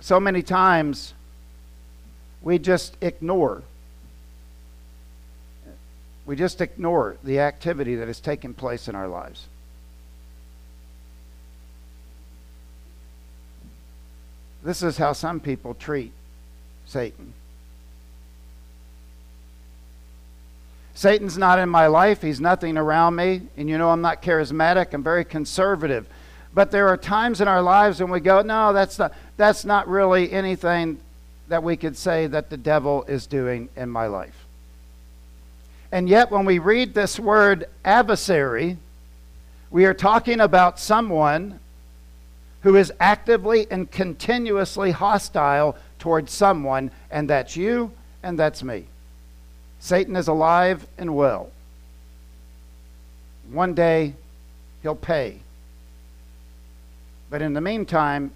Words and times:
so 0.00 0.20
many 0.20 0.42
times 0.42 1.14
we 2.42 2.58
just 2.58 2.96
ignore. 3.00 3.62
We 6.26 6.36
just 6.36 6.60
ignore 6.60 7.16
the 7.22 7.40
activity 7.40 7.96
that 7.96 8.08
is 8.08 8.20
taking 8.20 8.54
place 8.54 8.88
in 8.88 8.94
our 8.94 9.08
lives. 9.08 9.46
This 14.62 14.82
is 14.82 14.96
how 14.96 15.12
some 15.12 15.38
people 15.38 15.74
treat 15.74 16.12
Satan. 16.86 17.32
Satan's 20.96 21.36
not 21.36 21.58
in 21.58 21.68
my 21.68 21.88
life. 21.88 22.22
He's 22.22 22.40
nothing 22.40 22.78
around 22.78 23.16
me. 23.16 23.42
And 23.56 23.68
you 23.68 23.76
know, 23.76 23.90
I'm 23.90 24.00
not 24.00 24.22
charismatic. 24.22 24.94
I'm 24.94 25.02
very 25.02 25.24
conservative. 25.24 26.06
But 26.56 26.70
there 26.70 26.88
are 26.88 26.96
times 26.96 27.42
in 27.42 27.48
our 27.48 27.60
lives 27.60 28.00
when 28.00 28.10
we 28.10 28.18
go, 28.18 28.40
no, 28.40 28.72
that's 28.72 28.98
not, 28.98 29.12
that's 29.36 29.66
not 29.66 29.86
really 29.88 30.32
anything 30.32 30.98
that 31.48 31.62
we 31.62 31.76
could 31.76 31.98
say 31.98 32.28
that 32.28 32.48
the 32.48 32.56
devil 32.56 33.04
is 33.04 33.26
doing 33.26 33.68
in 33.76 33.90
my 33.90 34.06
life. 34.06 34.46
And 35.92 36.08
yet, 36.08 36.30
when 36.30 36.46
we 36.46 36.58
read 36.58 36.94
this 36.94 37.20
word 37.20 37.66
adversary, 37.84 38.78
we 39.70 39.84
are 39.84 39.92
talking 39.92 40.40
about 40.40 40.80
someone 40.80 41.60
who 42.62 42.74
is 42.74 42.90
actively 43.00 43.66
and 43.70 43.90
continuously 43.90 44.92
hostile 44.92 45.76
towards 45.98 46.32
someone, 46.32 46.90
and 47.10 47.28
that's 47.28 47.54
you 47.54 47.92
and 48.22 48.38
that's 48.38 48.62
me. 48.62 48.86
Satan 49.78 50.16
is 50.16 50.26
alive 50.26 50.86
and 50.96 51.14
well. 51.14 51.50
One 53.50 53.74
day, 53.74 54.14
he'll 54.82 54.94
pay. 54.94 55.40
But 57.30 57.42
in 57.42 57.54
the 57.54 57.60
meantime, 57.60 58.30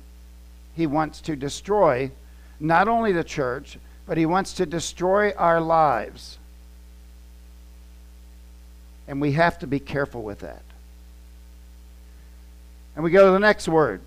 he 0.74 0.86
wants 0.86 1.20
to 1.22 1.36
destroy 1.36 2.10
not 2.58 2.88
only 2.88 3.12
the 3.12 3.24
church, 3.24 3.78
but 4.06 4.18
he 4.18 4.26
wants 4.26 4.54
to 4.54 4.66
destroy 4.66 5.32
our 5.32 5.60
lives. 5.60 6.38
And 9.06 9.20
we 9.20 9.32
have 9.32 9.58
to 9.60 9.66
be 9.66 9.80
careful 9.80 10.22
with 10.22 10.40
that. 10.40 10.62
And 12.94 13.04
we 13.04 13.10
go 13.10 13.26
to 13.26 13.32
the 13.32 13.38
next 13.38 13.68
word. 13.68 14.00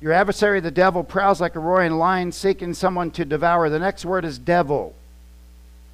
Your 0.00 0.12
adversary, 0.12 0.60
the 0.60 0.70
devil, 0.70 1.04
prowls 1.04 1.40
like 1.40 1.54
a 1.54 1.60
roaring 1.60 1.92
lion 1.92 2.32
seeking 2.32 2.74
someone 2.74 3.10
to 3.12 3.24
devour. 3.24 3.68
The 3.68 3.78
next 3.78 4.04
word 4.04 4.24
is 4.24 4.38
devil. 4.38 4.94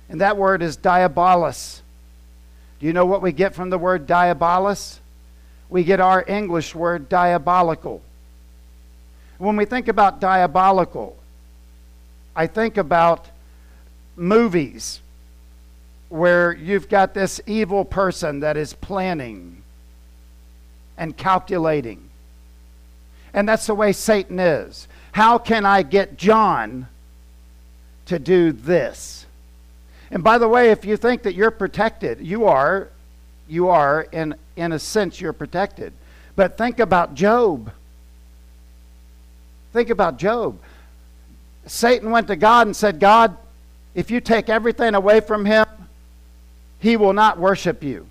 And 0.08 0.20
that 0.20 0.36
word 0.36 0.62
is 0.62 0.76
diabolos. 0.76 1.80
Do 2.80 2.86
you 2.86 2.92
know 2.92 3.04
what 3.04 3.22
we 3.22 3.32
get 3.32 3.54
from 3.54 3.70
the 3.70 3.78
word 3.78 4.06
diabolos? 4.06 4.98
We 5.68 5.84
get 5.84 6.00
our 6.00 6.24
English 6.26 6.74
word 6.74 7.08
diabolical. 7.08 8.00
When 9.38 9.56
we 9.56 9.64
think 9.64 9.88
about 9.88 10.20
diabolical, 10.20 11.16
I 12.34 12.46
think 12.46 12.76
about 12.76 13.26
movies 14.16 15.00
where 16.08 16.52
you've 16.52 16.88
got 16.88 17.14
this 17.14 17.40
evil 17.46 17.84
person 17.84 18.40
that 18.40 18.56
is 18.56 18.72
planning 18.74 19.62
and 20.96 21.16
calculating. 21.16 22.02
And 23.32 23.48
that's 23.48 23.66
the 23.66 23.74
way 23.74 23.92
Satan 23.92 24.38
is. 24.38 24.88
How 25.12 25.38
can 25.38 25.64
I 25.64 25.82
get 25.82 26.16
John 26.16 26.88
to 28.06 28.18
do 28.18 28.52
this? 28.52 29.26
And 30.10 30.24
by 30.24 30.38
the 30.38 30.48
way, 30.48 30.70
if 30.70 30.84
you 30.84 30.96
think 30.96 31.22
that 31.22 31.34
you're 31.34 31.50
protected, 31.50 32.20
you 32.20 32.46
are. 32.46 32.88
You 33.46 33.68
are, 33.68 34.02
in, 34.12 34.34
in 34.56 34.72
a 34.72 34.78
sense, 34.78 35.20
you're 35.20 35.32
protected. 35.32 35.92
But 36.34 36.58
think 36.58 36.80
about 36.80 37.14
Job. 37.14 37.70
Think 39.72 39.90
about 39.90 40.18
Job. 40.18 40.58
Satan 41.66 42.10
went 42.10 42.28
to 42.28 42.36
God 42.36 42.66
and 42.66 42.74
said, 42.74 42.98
God, 42.98 43.36
if 43.94 44.10
you 44.10 44.20
take 44.20 44.48
everything 44.48 44.94
away 44.94 45.20
from 45.20 45.44
him, 45.44 45.66
he 46.78 46.96
will 46.96 47.12
not 47.12 47.38
worship 47.38 47.82
you. 47.82 48.06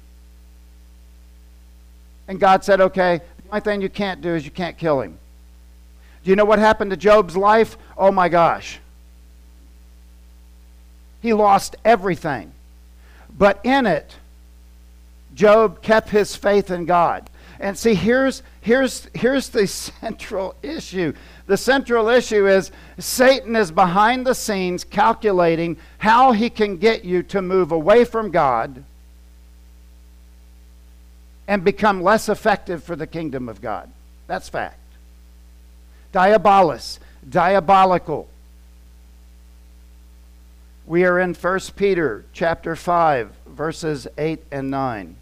And 2.27 2.39
God 2.39 2.63
said, 2.63 2.81
okay, 2.81 3.21
the 3.37 3.49
only 3.49 3.61
thing 3.61 3.81
you 3.81 3.89
can't 3.89 4.21
do 4.21 4.35
is 4.35 4.43
you 4.43 4.51
can't 4.51 4.77
kill 4.77 5.01
him. 5.01 5.17
Do 6.23 6.29
you 6.29 6.35
know 6.35 6.45
what 6.45 6.59
happened 6.59 6.91
to 6.91 6.97
Job's 6.97 7.37
life? 7.37 7.77
Oh 7.97 8.11
my 8.11 8.27
gosh. 8.27 8.79
He 11.21 11.33
lost 11.33 11.77
everything. 11.85 12.51
But 13.37 13.59
in 13.63 13.85
it, 13.85 14.15
Job 15.33 15.81
kept 15.81 16.09
his 16.09 16.35
faith 16.35 16.69
in 16.69 16.85
God. 16.85 17.29
And 17.59 17.77
see, 17.77 17.95
here's, 17.95 18.43
here's, 18.61 19.07
here's 19.13 19.49
the 19.49 19.67
central 19.67 20.55
issue. 20.61 21.13
The 21.47 21.57
central 21.57 22.09
issue 22.09 22.47
is 22.47 22.71
Satan 22.99 23.55
is 23.55 23.71
behind 23.71 24.25
the 24.25 24.35
scenes 24.35 24.83
calculating 24.83 25.77
how 25.97 26.33
he 26.33 26.49
can 26.49 26.77
get 26.77 27.05
you 27.05 27.23
to 27.23 27.41
move 27.41 27.71
away 27.71 28.03
from 28.03 28.31
God 28.31 28.83
and 31.47 31.63
become 31.63 32.01
less 32.01 32.29
effective 32.29 32.83
for 32.83 32.95
the 32.95 33.07
kingdom 33.07 33.47
of 33.47 33.61
God. 33.61 33.89
That's 34.27 34.49
fact. 34.49 34.79
Diabolus, 36.13 36.99
diabolical. 37.27 38.27
We 40.85 41.05
are 41.05 41.19
in 41.19 41.33
1 41.33 41.59
Peter 41.75 42.25
chapter 42.33 42.75
5 42.75 43.31
verses 43.47 44.07
8 44.17 44.43
and 44.51 44.69
9. 44.69 45.15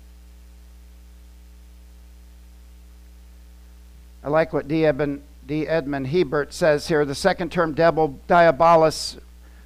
I 4.26 4.30
like 4.30 4.54
what 4.54 4.68
D. 4.68 4.88
Edmund, 4.88 5.22
D. 5.46 5.68
Edmund 5.68 6.08
Hiebert 6.08 6.52
says 6.52 6.88
here. 6.88 7.06
The 7.06 7.14
second 7.14 7.52
term, 7.52 7.76
diabolus, 7.76 9.20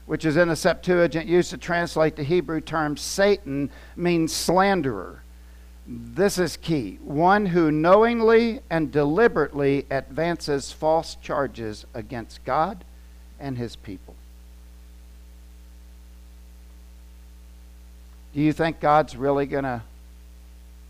which 0.06 0.26
is 0.26 0.36
in 0.36 0.50
the 0.50 0.56
Septuagint, 0.58 1.28
used 1.28 1.52
to 1.52 1.58
translate 1.58 2.18
the 2.18 2.24
Hebrew 2.24 2.60
term 2.60 2.98
Satan, 2.98 3.70
means 3.96 4.34
slanderer. 4.34 5.24
This 5.88 6.38
is 6.38 6.58
key. 6.58 7.00
One 7.02 7.46
who 7.46 7.72
knowingly 7.72 8.60
and 8.70 8.92
deliberately 8.92 9.86
advances 9.90 10.74
false 10.74 11.16
charges 11.16 11.86
against 11.94 12.44
God 12.44 12.84
and 13.40 13.58
his 13.58 13.78
people. 13.78 14.16
Do 18.34 18.42
you 18.42 18.52
think 18.52 18.82
God's 18.82 19.16
really 19.16 19.46
going 19.46 19.64
to 19.64 19.84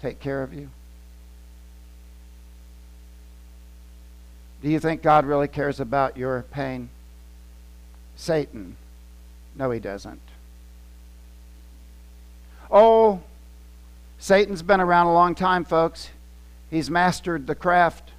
take 0.01 0.19
care 0.19 0.41
of 0.41 0.55
you? 0.55 0.71
Do 4.61 4.69
you 4.69 4.79
think 4.79 5.01
God 5.01 5.25
really 5.25 5.47
cares 5.47 5.79
about 5.79 6.17
your 6.17 6.43
pain? 6.51 6.89
Satan. 8.15 8.75
No, 9.55 9.71
he 9.71 9.79
doesn't. 9.79 10.21
Oh, 12.69 13.21
Satan's 14.19 14.61
been 14.61 14.81
around 14.81 15.07
a 15.07 15.13
long 15.13 15.33
time, 15.33 15.63
folks. 15.63 16.09
He's 16.69 16.89
mastered 16.89 17.47
the 17.47 17.55
craft. 17.55 18.11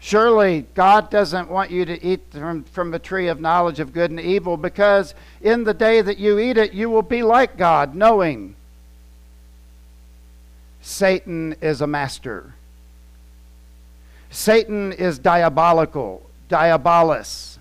Surely 0.00 0.66
God 0.74 1.10
doesn't 1.10 1.50
want 1.50 1.70
you 1.70 1.84
to 1.84 2.04
eat 2.04 2.22
from, 2.30 2.64
from 2.64 2.90
the 2.90 2.98
tree 2.98 3.28
of 3.28 3.40
knowledge 3.40 3.80
of 3.80 3.92
good 3.92 4.10
and 4.10 4.20
evil 4.20 4.56
because 4.56 5.14
in 5.40 5.64
the 5.64 5.74
day 5.74 6.00
that 6.00 6.18
you 6.18 6.38
eat 6.38 6.56
it, 6.56 6.72
you 6.72 6.88
will 6.88 7.02
be 7.02 7.22
like 7.22 7.56
God, 7.56 7.94
knowing 7.94 8.54
Satan 10.80 11.56
is 11.60 11.80
a 11.80 11.86
master. 11.86 12.54
Satan 14.30 14.92
is 14.92 15.18
diabolical, 15.18 16.28
diabolus. 16.48 17.58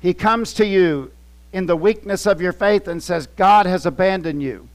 He 0.00 0.14
comes 0.14 0.54
to 0.54 0.66
you 0.66 1.10
in 1.52 1.66
the 1.66 1.76
weakness 1.76 2.26
of 2.26 2.40
your 2.40 2.52
faith 2.52 2.88
and 2.88 3.02
says, 3.02 3.26
God 3.36 3.66
has 3.66 3.86
abandoned 3.86 4.42
you. 4.42 4.68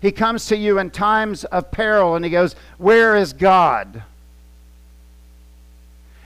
He 0.00 0.12
comes 0.12 0.46
to 0.46 0.56
you 0.56 0.78
in 0.78 0.90
times 0.90 1.44
of 1.44 1.70
peril 1.70 2.14
and 2.14 2.24
he 2.24 2.30
goes, 2.30 2.54
Where 2.78 3.16
is 3.16 3.32
God? 3.32 4.02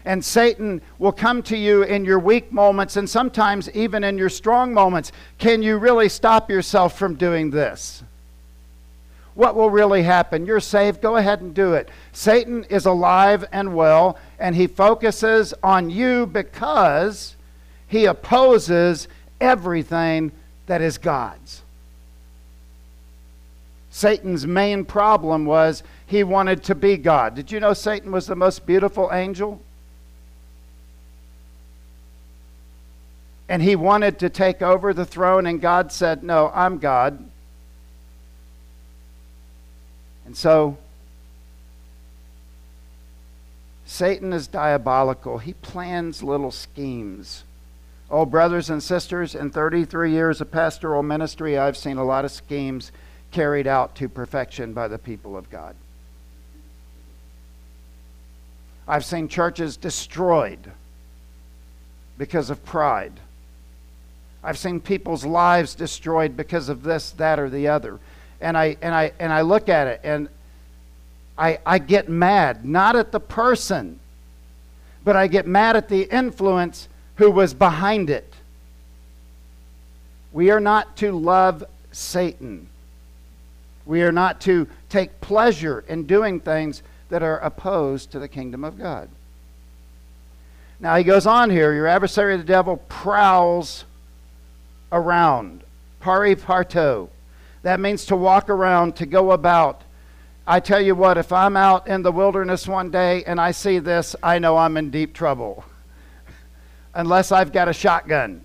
And 0.04 0.24
Satan 0.24 0.80
will 0.98 1.12
come 1.12 1.42
to 1.44 1.56
you 1.56 1.82
in 1.82 2.04
your 2.04 2.18
weak 2.18 2.52
moments 2.52 2.96
and 2.96 3.08
sometimes 3.08 3.70
even 3.70 4.02
in 4.02 4.16
your 4.18 4.30
strong 4.30 4.72
moments. 4.72 5.12
Can 5.38 5.62
you 5.62 5.76
really 5.76 6.08
stop 6.08 6.50
yourself 6.50 6.98
from 6.98 7.14
doing 7.14 7.50
this? 7.50 8.02
What 9.34 9.54
will 9.54 9.70
really 9.70 10.02
happen? 10.02 10.46
You're 10.46 10.60
saved, 10.60 11.00
go 11.00 11.16
ahead 11.16 11.40
and 11.40 11.54
do 11.54 11.74
it. 11.74 11.88
Satan 12.12 12.64
is 12.64 12.86
alive 12.86 13.44
and 13.52 13.74
well, 13.74 14.18
and 14.38 14.54
he 14.56 14.66
focuses 14.66 15.54
on 15.62 15.90
you 15.90 16.26
because 16.26 17.36
he 17.86 18.04
opposes 18.04 19.08
everything 19.40 20.32
that 20.66 20.82
is 20.82 20.98
God's. 20.98 21.62
Satan's 23.90 24.46
main 24.46 24.84
problem 24.84 25.44
was 25.44 25.82
he 26.06 26.22
wanted 26.22 26.62
to 26.64 26.74
be 26.74 26.96
God. 26.96 27.34
Did 27.34 27.50
you 27.50 27.60
know 27.60 27.72
Satan 27.72 28.12
was 28.12 28.26
the 28.26 28.36
most 28.36 28.64
beautiful 28.64 29.10
angel? 29.12 29.60
And 33.48 33.62
he 33.62 33.74
wanted 33.74 34.20
to 34.20 34.30
take 34.30 34.62
over 34.62 34.94
the 34.94 35.04
throne, 35.04 35.46
and 35.46 35.60
God 35.60 35.90
said, 35.90 36.22
No, 36.22 36.52
I'm 36.54 36.78
God. 36.78 37.29
And 40.30 40.36
so, 40.36 40.78
Satan 43.84 44.32
is 44.32 44.46
diabolical. 44.46 45.38
He 45.38 45.54
plans 45.54 46.22
little 46.22 46.52
schemes. 46.52 47.42
Oh, 48.08 48.24
brothers 48.24 48.70
and 48.70 48.80
sisters, 48.80 49.34
in 49.34 49.50
33 49.50 50.12
years 50.12 50.40
of 50.40 50.52
pastoral 50.52 51.02
ministry, 51.02 51.58
I've 51.58 51.76
seen 51.76 51.96
a 51.96 52.04
lot 52.04 52.24
of 52.24 52.30
schemes 52.30 52.92
carried 53.32 53.66
out 53.66 53.96
to 53.96 54.08
perfection 54.08 54.72
by 54.72 54.86
the 54.86 54.98
people 54.98 55.36
of 55.36 55.50
God. 55.50 55.74
I've 58.86 59.04
seen 59.04 59.26
churches 59.26 59.76
destroyed 59.76 60.70
because 62.16 62.50
of 62.50 62.64
pride. 62.64 63.18
I've 64.44 64.58
seen 64.58 64.78
people's 64.78 65.24
lives 65.24 65.74
destroyed 65.74 66.36
because 66.36 66.68
of 66.68 66.84
this, 66.84 67.10
that, 67.10 67.40
or 67.40 67.50
the 67.50 67.66
other. 67.66 67.98
And 68.40 68.56
I, 68.56 68.76
and 68.80 68.94
I, 68.94 69.12
and 69.18 69.32
I 69.32 69.42
look 69.42 69.68
at 69.68 69.86
it 69.86 70.00
and 70.02 70.28
I, 71.36 71.58
I 71.64 71.78
get 71.78 72.08
mad, 72.08 72.64
not 72.64 72.96
at 72.96 73.12
the 73.12 73.20
person, 73.20 73.98
but 75.04 75.16
I 75.16 75.26
get 75.26 75.46
mad 75.46 75.76
at 75.76 75.88
the 75.88 76.02
influence 76.02 76.88
who 77.16 77.30
was 77.30 77.54
behind 77.54 78.10
it. 78.10 78.34
We 80.32 80.50
are 80.50 80.60
not 80.60 80.96
to 80.98 81.12
love 81.12 81.64
Satan. 81.92 82.68
We 83.86 84.02
are 84.02 84.12
not 84.12 84.40
to 84.42 84.68
take 84.88 85.20
pleasure 85.20 85.84
in 85.88 86.06
doing 86.06 86.40
things 86.40 86.82
that 87.08 87.22
are 87.22 87.38
opposed 87.38 88.12
to 88.12 88.18
the 88.18 88.28
kingdom 88.28 88.62
of 88.62 88.78
God. 88.78 89.08
Now 90.78 90.96
he 90.96 91.04
goes 91.04 91.26
on 91.26 91.50
here 91.50 91.74
your 91.74 91.86
adversary, 91.86 92.36
the 92.36 92.44
devil, 92.44 92.76
prowls 92.88 93.84
around. 94.92 95.62
Peripateo. 96.00 97.08
That 97.62 97.80
means 97.80 98.06
to 98.06 98.16
walk 98.16 98.48
around, 98.48 98.96
to 98.96 99.06
go 99.06 99.32
about. 99.32 99.82
I 100.46 100.60
tell 100.60 100.80
you 100.80 100.94
what, 100.94 101.18
if 101.18 101.32
I'm 101.32 101.56
out 101.56 101.86
in 101.86 102.02
the 102.02 102.10
wilderness 102.10 102.66
one 102.66 102.90
day 102.90 103.22
and 103.24 103.40
I 103.40 103.50
see 103.50 103.78
this, 103.78 104.16
I 104.22 104.38
know 104.38 104.56
I'm 104.56 104.76
in 104.76 104.90
deep 104.90 105.12
trouble. 105.14 105.64
Unless 106.94 107.32
I've 107.32 107.52
got 107.52 107.68
a 107.68 107.72
shotgun. 107.72 108.44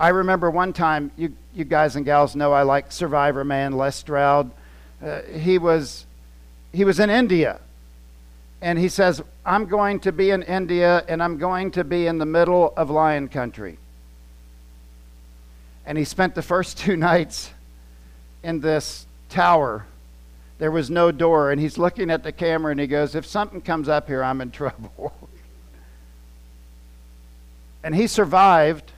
I 0.00 0.08
remember 0.08 0.50
one 0.50 0.72
time, 0.72 1.10
you, 1.16 1.34
you 1.54 1.64
guys 1.64 1.96
and 1.96 2.04
gals 2.04 2.36
know 2.36 2.52
I 2.52 2.62
like 2.62 2.92
Survivor 2.92 3.44
Man, 3.44 3.72
Les 3.72 3.96
Stroud. 3.96 4.50
Uh, 5.02 5.22
he, 5.22 5.58
was, 5.58 6.06
he 6.72 6.84
was 6.84 7.00
in 7.00 7.10
India. 7.10 7.60
And 8.60 8.78
he 8.78 8.88
says, 8.88 9.22
I'm 9.44 9.66
going 9.66 10.00
to 10.00 10.12
be 10.12 10.30
in 10.30 10.42
India 10.42 11.04
and 11.08 11.22
I'm 11.22 11.38
going 11.38 11.70
to 11.72 11.84
be 11.84 12.06
in 12.06 12.18
the 12.18 12.26
middle 12.26 12.72
of 12.76 12.90
lion 12.90 13.28
country. 13.28 13.78
And 15.88 15.98
he 15.98 16.04
spent 16.04 16.36
the 16.36 16.42
first 16.42 16.78
two 16.78 16.96
nights 17.10 17.50
in 18.44 18.60
this 18.60 19.06
tower. 19.28 19.86
There 20.58 20.70
was 20.70 20.88
no 20.88 21.10
door. 21.10 21.50
And 21.50 21.60
he's 21.60 21.78
looking 21.78 22.12
at 22.12 22.22
the 22.22 22.30
camera 22.30 22.70
and 22.70 22.78
he 22.78 22.86
goes, 22.86 23.16
If 23.16 23.26
something 23.26 23.60
comes 23.60 23.88
up 23.88 24.06
here, 24.06 24.22
I'm 24.22 24.40
in 24.40 24.50
trouble. 24.52 25.12
and 27.82 27.92
he 27.92 28.06
survived 28.06 28.92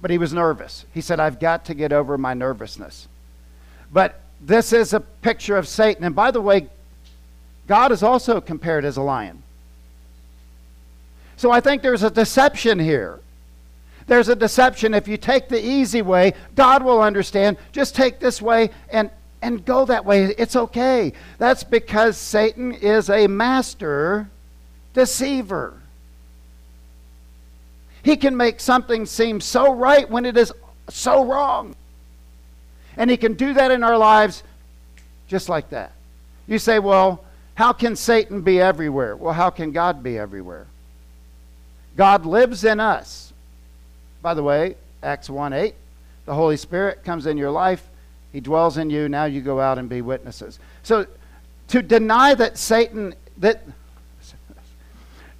but 0.00 0.10
he 0.10 0.18
was 0.18 0.32
nervous. 0.32 0.84
He 0.94 1.00
said, 1.00 1.20
I've 1.20 1.40
got 1.40 1.64
to 1.64 1.74
get 1.74 1.92
over 1.92 2.18
my 2.18 2.34
nervousness. 2.34 3.08
But 3.92 4.20
this 4.40 4.72
is 4.72 4.92
a 4.92 5.00
picture 5.00 5.56
of 5.56 5.66
Satan. 5.66 6.04
And 6.04 6.14
by 6.14 6.30
the 6.30 6.40
way, 6.40 6.68
God 7.66 7.92
is 7.92 8.02
also 8.02 8.40
compared 8.40 8.84
as 8.84 8.96
a 8.96 9.02
lion. 9.02 9.42
So 11.36 11.50
I 11.50 11.60
think 11.60 11.82
there's 11.82 12.02
a 12.02 12.10
deception 12.10 12.78
here. 12.78 13.20
There's 14.06 14.28
a 14.28 14.36
deception. 14.36 14.94
If 14.94 15.08
you 15.08 15.16
take 15.16 15.48
the 15.48 15.64
easy 15.64 16.02
way, 16.02 16.34
God 16.54 16.82
will 16.82 17.00
understand. 17.00 17.56
Just 17.72 17.94
take 17.94 18.20
this 18.20 18.40
way 18.40 18.70
and, 18.90 19.10
and 19.42 19.64
go 19.64 19.84
that 19.84 20.04
way. 20.04 20.26
It's 20.38 20.56
okay. 20.56 21.12
That's 21.38 21.64
because 21.64 22.16
Satan 22.16 22.72
is 22.72 23.10
a 23.10 23.26
master 23.26 24.28
deceiver. 24.94 25.74
He 28.02 28.16
can 28.16 28.36
make 28.36 28.60
something 28.60 29.04
seem 29.06 29.40
so 29.40 29.74
right 29.74 30.08
when 30.08 30.24
it 30.24 30.36
is 30.36 30.52
so 30.88 31.24
wrong. 31.24 31.74
And 32.96 33.10
He 33.10 33.16
can 33.16 33.34
do 33.34 33.54
that 33.54 33.72
in 33.72 33.82
our 33.82 33.98
lives 33.98 34.44
just 35.26 35.48
like 35.48 35.70
that. 35.70 35.92
You 36.46 36.60
say, 36.60 36.78
well, 36.78 37.24
how 37.56 37.72
can 37.72 37.96
Satan 37.96 38.42
be 38.42 38.60
everywhere? 38.60 39.16
Well, 39.16 39.32
how 39.32 39.50
can 39.50 39.72
God 39.72 40.02
be 40.02 40.16
everywhere? 40.16 40.66
God 41.96 42.24
lives 42.26 42.62
in 42.62 42.78
us. 42.78 43.25
By 44.26 44.34
the 44.34 44.42
way, 44.42 44.74
Acts 45.04 45.30
1 45.30 45.52
8, 45.52 45.72
the 46.24 46.34
Holy 46.34 46.56
Spirit 46.56 47.04
comes 47.04 47.26
in 47.26 47.36
your 47.36 47.52
life, 47.52 47.88
He 48.32 48.40
dwells 48.40 48.76
in 48.76 48.90
you, 48.90 49.08
now 49.08 49.26
you 49.26 49.40
go 49.40 49.60
out 49.60 49.78
and 49.78 49.88
be 49.88 50.02
witnesses. 50.02 50.58
So 50.82 51.06
to 51.68 51.80
deny 51.80 52.34
that 52.34 52.58
Satan, 52.58 53.14
that 53.38 53.62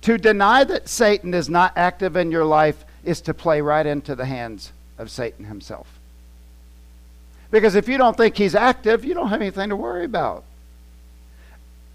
to 0.03 0.17
deny 0.17 0.63
that 0.63 0.89
Satan 0.89 1.35
is 1.35 1.49
not 1.49 1.73
active 1.75 2.15
in 2.15 2.31
your 2.31 2.45
life 2.45 2.85
is 3.03 3.21
to 3.23 3.35
play 3.35 3.61
right 3.61 3.85
into 3.85 4.15
the 4.15 4.25
hands 4.25 4.71
of 4.99 5.11
Satan 5.11 5.47
himself. 5.47 5.89
Because 7.51 7.75
if 7.75 7.89
you 7.89 7.99
don't 7.99 8.17
think 8.17 8.37
he's 8.37 8.55
active, 8.55 9.05
you 9.05 9.15
don't 9.15 9.31
have 9.31 9.41
anything 9.41 9.71
to 9.71 9.77
worry 9.77 10.05
about. 10.05 10.45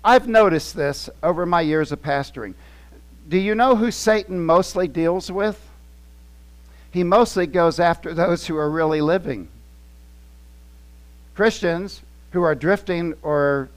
I've 0.04 0.28
noticed 0.28 0.76
this 0.76 1.10
over 1.24 1.46
my 1.46 1.62
years 1.62 1.94
of 1.94 2.02
pastoring. 2.02 2.54
Do 3.30 3.38
you 3.38 3.56
know 3.56 3.78
who 3.78 3.92
Satan 3.92 4.46
mostly 4.46 4.90
deals 4.90 5.32
with? 5.32 5.70
He 6.92 7.04
mostly 7.04 7.48
goes 7.48 7.80
after 7.80 8.14
those 8.14 8.48
who 8.48 8.58
are 8.58 8.70
really 8.70 9.02
living. 9.02 9.48
Christians 11.36 12.02
who 12.32 12.44
are 12.44 12.56
drifting 12.56 13.16
or 13.24 13.70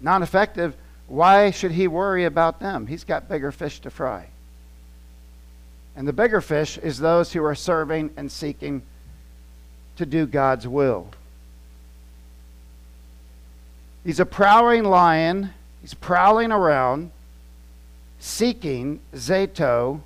non 0.00 0.22
effective 0.22 0.74
why 1.08 1.50
should 1.50 1.72
he 1.72 1.88
worry 1.88 2.26
about 2.26 2.60
them? 2.60 2.86
He's 2.86 3.04
got 3.04 3.28
bigger 3.28 3.50
fish 3.50 3.80
to 3.80 3.90
fry. 3.90 4.26
And 5.96 6.06
the 6.06 6.12
bigger 6.12 6.40
fish 6.40 6.78
is 6.78 6.98
those 6.98 7.32
who 7.32 7.42
are 7.44 7.54
serving 7.54 8.10
and 8.16 8.30
seeking 8.30 8.82
to 9.96 10.06
do 10.06 10.26
God's 10.26 10.68
will. 10.68 11.08
He's 14.04 14.20
a 14.20 14.26
prowling 14.26 14.84
lion. 14.84 15.54
He's 15.80 15.94
prowling 15.94 16.52
around, 16.52 17.10
seeking 18.20 19.00
zeteo. 19.14 20.02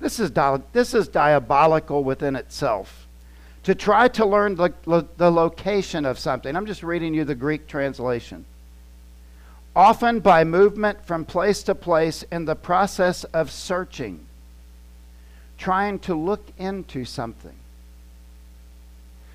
This 0.00 0.20
is, 0.20 0.32
this 0.72 0.94
is 0.94 1.08
diabolical 1.08 2.04
within 2.04 2.36
itself. 2.36 3.06
To 3.64 3.74
try 3.74 4.08
to 4.08 4.24
learn 4.24 4.54
the, 4.54 4.72
the 5.16 5.30
location 5.30 6.04
of 6.04 6.18
something. 6.18 6.54
I'm 6.56 6.66
just 6.66 6.82
reading 6.82 7.12
you 7.14 7.24
the 7.24 7.34
Greek 7.34 7.66
translation 7.66 8.44
often 9.78 10.18
by 10.18 10.42
movement 10.42 11.06
from 11.06 11.24
place 11.24 11.62
to 11.62 11.72
place 11.72 12.24
in 12.32 12.44
the 12.44 12.56
process 12.56 13.22
of 13.24 13.48
searching, 13.48 14.26
trying 15.56 16.00
to 16.00 16.16
look 16.16 16.44
into 16.58 17.04
something. 17.04 17.54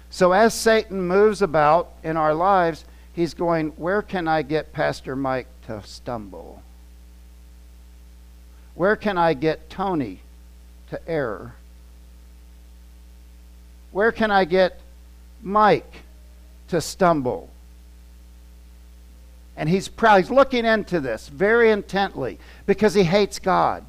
So 0.09 0.33
as 0.33 0.53
Satan 0.53 1.01
moves 1.01 1.41
about 1.41 1.93
in 2.03 2.17
our 2.17 2.33
lives, 2.33 2.83
he's 3.13 3.33
going, 3.33 3.69
Where 3.77 4.01
can 4.01 4.27
I 4.27 4.41
get 4.41 4.73
Pastor 4.73 5.15
Mike 5.15 5.47
to 5.67 5.81
stumble? 5.83 6.61
Where 8.75 8.97
can 8.97 9.17
I 9.17 9.33
get 9.33 9.69
Tony 9.69 10.19
to 10.93 11.09
err? 11.09 11.55
Where 13.91 14.11
can 14.11 14.29
I 14.29 14.45
get 14.45 14.79
Mike 15.41 15.91
to 16.67 16.79
stumble? 16.79 17.49
And 19.57 19.67
he's 19.67 19.87
proud. 19.87 20.17
He's 20.21 20.31
looking 20.31 20.65
into 20.65 20.99
this 20.99 21.29
very 21.29 21.71
intently 21.71 22.37
because 22.67 22.93
he 22.93 23.03
hates 23.03 23.39
God. 23.39 23.83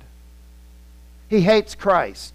He 1.29 1.43
hates 1.43 1.75
Christ. 1.75 2.33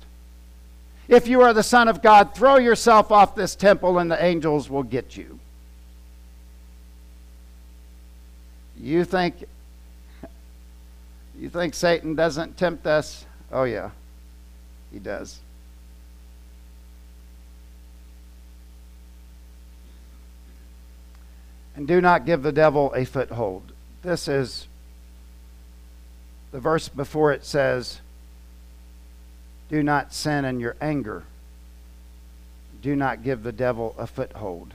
If 1.07 1.27
you 1.27 1.41
are 1.41 1.53
the 1.53 1.63
Son 1.63 1.87
of 1.87 2.03
God, 2.03 2.35
throw 2.35 2.57
yourself 2.57 3.11
off 3.11 3.35
this 3.35 3.55
temple 3.55 3.97
and 3.97 4.11
the 4.11 4.23
angels 4.23 4.69
will 4.69 4.83
get 4.83 5.17
you. 5.17 5.39
You 8.79 9.03
think 9.03 9.45
you 11.39 11.49
think 11.49 11.73
Satan 11.73 12.15
doesn't 12.15 12.57
tempt 12.57 12.85
us? 12.85 13.25
Oh 13.51 13.63
yeah. 13.63 13.89
He 14.91 14.99
does. 14.99 15.39
And 21.75 21.87
do 21.87 22.01
not 22.01 22.25
give 22.25 22.43
the 22.43 22.51
devil 22.51 22.93
a 22.93 23.05
foothold. 23.05 23.71
This 24.01 24.27
is 24.27 24.67
the 26.51 26.59
verse 26.59 26.89
before 26.89 27.31
it 27.31 27.45
says, 27.45 28.01
Do 29.69 29.83
not 29.83 30.13
sin 30.13 30.45
in 30.45 30.59
your 30.59 30.75
anger. 30.81 31.23
Do 32.81 32.95
not 32.95 33.23
give 33.23 33.43
the 33.43 33.51
devil 33.51 33.95
a 33.97 34.07
foothold. 34.07 34.73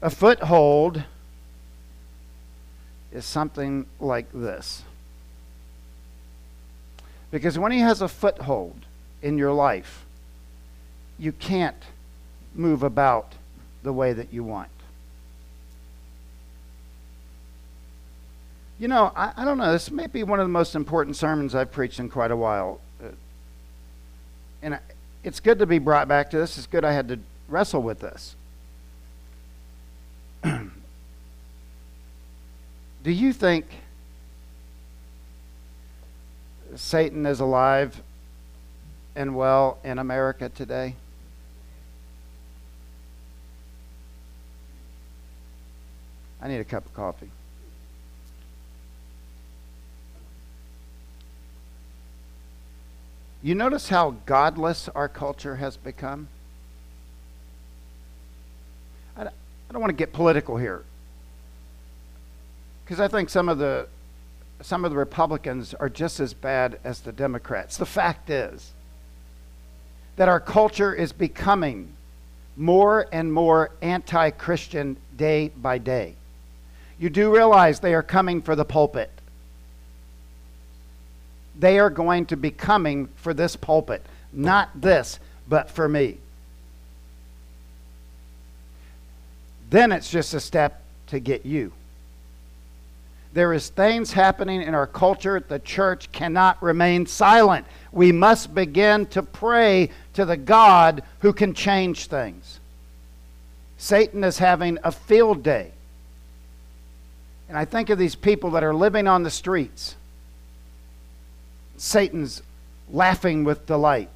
A 0.00 0.10
foothold 0.10 1.04
is 3.12 3.24
something 3.24 3.86
like 3.98 4.32
this. 4.32 4.84
Because 7.30 7.58
when 7.58 7.72
he 7.72 7.80
has 7.80 8.02
a 8.02 8.08
foothold 8.08 8.86
in 9.22 9.38
your 9.38 9.52
life, 9.52 10.04
you 11.18 11.32
can't 11.32 11.76
move 12.54 12.82
about 12.82 13.34
the 13.82 13.92
way 13.92 14.12
that 14.12 14.32
you 14.32 14.42
want. 14.42 14.68
You 18.78 18.88
know, 18.88 19.12
I, 19.14 19.32
I, 19.36 19.44
don't 19.44 19.58
know, 19.58 19.72
this 19.72 19.90
may 19.90 20.06
be 20.06 20.22
one 20.22 20.40
of 20.40 20.46
the 20.46 20.52
most 20.52 20.74
important 20.74 21.14
sermons 21.16 21.54
I've 21.54 21.70
preached 21.70 22.00
in 22.00 22.08
quite 22.08 22.30
a 22.30 22.36
while. 22.36 22.80
Uh, 23.02 23.08
and 24.62 24.78
it's 25.22 25.38
good 25.38 25.58
to 25.58 25.66
be 25.66 25.78
brought 25.78 26.08
back 26.08 26.30
to 26.30 26.38
this. 26.38 26.56
It's 26.56 26.66
good 26.66 26.82
I 26.84 26.92
had 26.92 27.08
to 27.08 27.18
wrestle 27.46 27.82
with 27.82 28.00
this. 28.00 28.36
Do 30.42 30.70
you 33.04 33.34
think 33.34 33.66
Satan 36.76 37.26
is 37.26 37.40
alive 37.40 38.02
and 39.16 39.34
well 39.34 39.78
in 39.84 39.98
America 39.98 40.48
today? 40.48 40.94
I 46.42 46.48
need 46.48 46.58
a 46.58 46.64
cup 46.64 46.86
of 46.86 46.94
coffee. 46.94 47.30
You 53.42 53.54
notice 53.54 53.88
how 53.88 54.16
godless 54.26 54.88
our 54.90 55.08
culture 55.08 55.56
has 55.56 55.76
become? 55.76 56.28
I 59.16 59.24
don't 59.72 59.80
want 59.80 59.90
to 59.90 59.96
get 59.96 60.12
political 60.12 60.56
here. 60.56 60.82
Because 62.84 63.00
I 63.00 63.06
think 63.06 63.30
some 63.30 63.48
of 63.48 63.58
the 63.58 63.86
some 64.62 64.84
of 64.84 64.90
the 64.90 64.96
Republicans 64.96 65.74
are 65.74 65.88
just 65.88 66.20
as 66.20 66.34
bad 66.34 66.78
as 66.84 67.00
the 67.00 67.12
Democrats. 67.12 67.76
The 67.76 67.86
fact 67.86 68.30
is 68.30 68.72
that 70.16 70.28
our 70.28 70.40
culture 70.40 70.94
is 70.94 71.12
becoming 71.12 71.92
more 72.56 73.06
and 73.12 73.32
more 73.32 73.70
anti 73.80 74.30
Christian 74.30 74.96
day 75.16 75.48
by 75.48 75.78
day. 75.78 76.14
You 76.98 77.10
do 77.10 77.34
realize 77.34 77.80
they 77.80 77.94
are 77.94 78.02
coming 78.02 78.42
for 78.42 78.54
the 78.54 78.64
pulpit 78.64 79.10
they 81.60 81.78
are 81.78 81.90
going 81.90 82.26
to 82.26 82.36
be 82.36 82.50
coming 82.50 83.08
for 83.16 83.34
this 83.34 83.54
pulpit. 83.54 84.04
Not 84.32 84.80
this, 84.80 85.20
but 85.48 85.70
for 85.70 85.88
me. 85.88 86.16
Then 89.68 89.92
it's 89.92 90.10
just 90.10 90.34
a 90.34 90.40
step 90.40 90.82
to 91.08 91.20
get 91.20 91.44
you. 91.44 91.72
There 93.32 93.52
is 93.52 93.68
things 93.68 94.12
happening 94.12 94.62
in 94.62 94.74
our 94.74 94.86
culture. 94.86 95.40
The 95.40 95.60
church 95.60 96.10
cannot 96.10 96.60
remain 96.62 97.06
silent. 97.06 97.66
We 97.92 98.10
must 98.10 98.54
begin 98.54 99.06
to 99.06 99.22
pray 99.22 99.90
to 100.14 100.24
the 100.24 100.36
God 100.36 101.02
who 101.20 101.32
can 101.32 101.54
change 101.54 102.06
things. 102.06 102.58
Satan 103.78 104.24
is 104.24 104.38
having 104.38 104.78
a 104.82 104.90
field 104.90 105.42
day. 105.42 105.72
And 107.48 107.56
I 107.56 107.64
think 107.64 107.90
of 107.90 107.98
these 107.98 108.14
people 108.14 108.50
that 108.52 108.64
are 108.64 108.74
living 108.74 109.06
on 109.06 109.22
the 109.22 109.30
streets 109.30 109.96
Satan's 111.80 112.42
laughing 112.90 113.42
with 113.42 113.64
delight. 113.64 114.10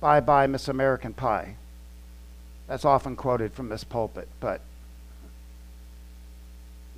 Bye 0.00 0.18
bye, 0.18 0.48
Miss 0.48 0.66
American 0.66 1.14
Pie. 1.14 1.54
That's 2.66 2.84
often 2.84 3.14
quoted 3.14 3.52
from 3.52 3.68
this 3.68 3.84
pulpit, 3.84 4.28
but 4.40 4.60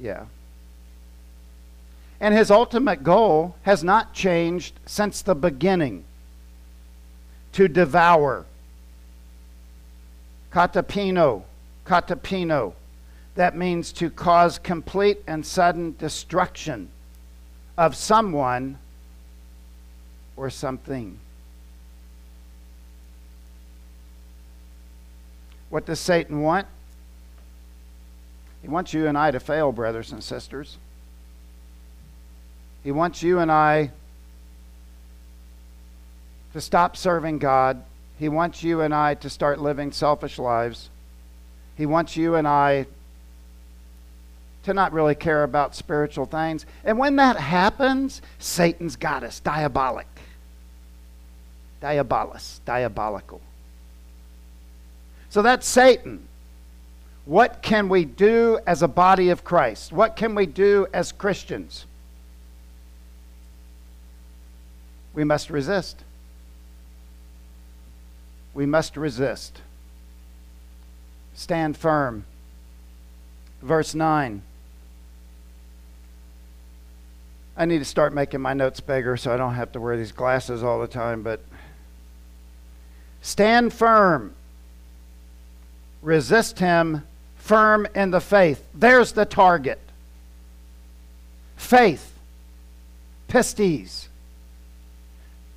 yeah. 0.00 0.24
And 2.20 2.34
his 2.34 2.50
ultimate 2.50 3.02
goal 3.02 3.56
has 3.62 3.84
not 3.84 4.14
changed 4.14 4.74
since 4.86 5.22
the 5.22 5.34
beginning 5.34 6.04
to 7.52 7.68
devour. 7.68 8.46
Katapino, 10.52 11.42
katapino. 11.84 12.72
That 13.34 13.54
means 13.54 13.92
to 13.92 14.08
cause 14.08 14.58
complete 14.58 15.22
and 15.26 15.44
sudden 15.44 15.94
destruction 15.98 16.88
of 17.76 17.94
someone 17.94 18.78
or 20.36 20.48
something. 20.48 21.18
What 25.68 25.84
does 25.84 26.00
Satan 26.00 26.40
want? 26.40 26.66
He 28.62 28.68
wants 28.68 28.94
you 28.94 29.06
and 29.06 29.18
I 29.18 29.30
to 29.30 29.40
fail, 29.40 29.72
brothers 29.72 30.12
and 30.12 30.24
sisters. 30.24 30.78
He 32.86 32.92
wants 32.92 33.20
you 33.20 33.40
and 33.40 33.50
I 33.50 33.90
to 36.52 36.60
stop 36.60 36.96
serving 36.96 37.40
God. 37.40 37.82
He 38.16 38.28
wants 38.28 38.62
you 38.62 38.80
and 38.80 38.94
I 38.94 39.14
to 39.14 39.28
start 39.28 39.60
living 39.60 39.90
selfish 39.90 40.38
lives. 40.38 40.88
He 41.76 41.84
wants 41.84 42.16
you 42.16 42.36
and 42.36 42.46
I 42.46 42.86
to 44.62 44.72
not 44.72 44.92
really 44.92 45.16
care 45.16 45.42
about 45.42 45.74
spiritual 45.74 46.26
things. 46.26 46.64
And 46.84 46.96
when 46.96 47.16
that 47.16 47.38
happens, 47.38 48.22
Satan's 48.38 48.94
got 48.94 49.24
us, 49.24 49.40
diabolic. 49.40 50.06
Diabolus, 51.82 52.60
diabolical. 52.64 53.40
So 55.30 55.42
that's 55.42 55.66
Satan. 55.66 56.28
What 57.24 57.62
can 57.62 57.88
we 57.88 58.04
do 58.04 58.60
as 58.64 58.80
a 58.84 58.88
body 58.88 59.30
of 59.30 59.42
Christ? 59.42 59.92
What 59.92 60.14
can 60.14 60.36
we 60.36 60.46
do 60.46 60.86
as 60.94 61.10
Christians? 61.10 61.84
We 65.16 65.24
must 65.24 65.50
resist. 65.50 66.04
We 68.54 68.66
must 68.66 68.96
resist. 68.96 69.60
Stand 71.34 71.76
firm. 71.76 72.24
Verse 73.60 73.96
9. 73.96 74.42
I 77.56 77.64
need 77.64 77.78
to 77.78 77.84
start 77.84 78.14
making 78.14 78.40
my 78.40 78.54
notes 78.54 78.78
bigger 78.78 79.16
so 79.16 79.34
I 79.34 79.36
don't 79.36 79.54
have 79.54 79.72
to 79.72 79.80
wear 79.80 79.96
these 79.96 80.12
glasses 80.12 80.62
all 80.62 80.78
the 80.80 80.86
time, 80.86 81.22
but 81.22 81.40
Stand 83.26 83.72
firm. 83.72 84.36
Resist 86.00 86.60
him 86.60 87.02
firm 87.34 87.88
in 87.92 88.12
the 88.12 88.20
faith. 88.20 88.64
There's 88.72 89.10
the 89.10 89.24
target. 89.24 89.80
Faith. 91.56 92.12
Pistis. 93.28 94.06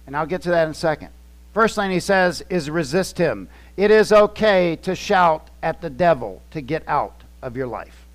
And 0.09 0.17
I'll 0.17 0.25
get 0.25 0.41
to 0.41 0.49
that 0.49 0.63
in 0.63 0.71
a 0.71 0.73
second. 0.73 1.09
First 1.53 1.75
thing 1.75 1.91
he 1.91 1.99
says 1.99 2.43
is 2.49 2.67
resist 2.67 3.19
him. 3.19 3.47
It 3.77 3.91
is 3.91 4.11
okay 4.11 4.75
to 4.77 4.95
shout 4.95 5.51
at 5.61 5.81
the 5.81 5.89
devil 5.91 6.41
to 6.49 6.61
get 6.61 6.81
out 6.87 7.21
of 7.43 7.55
your 7.55 7.67
life. 7.67 8.07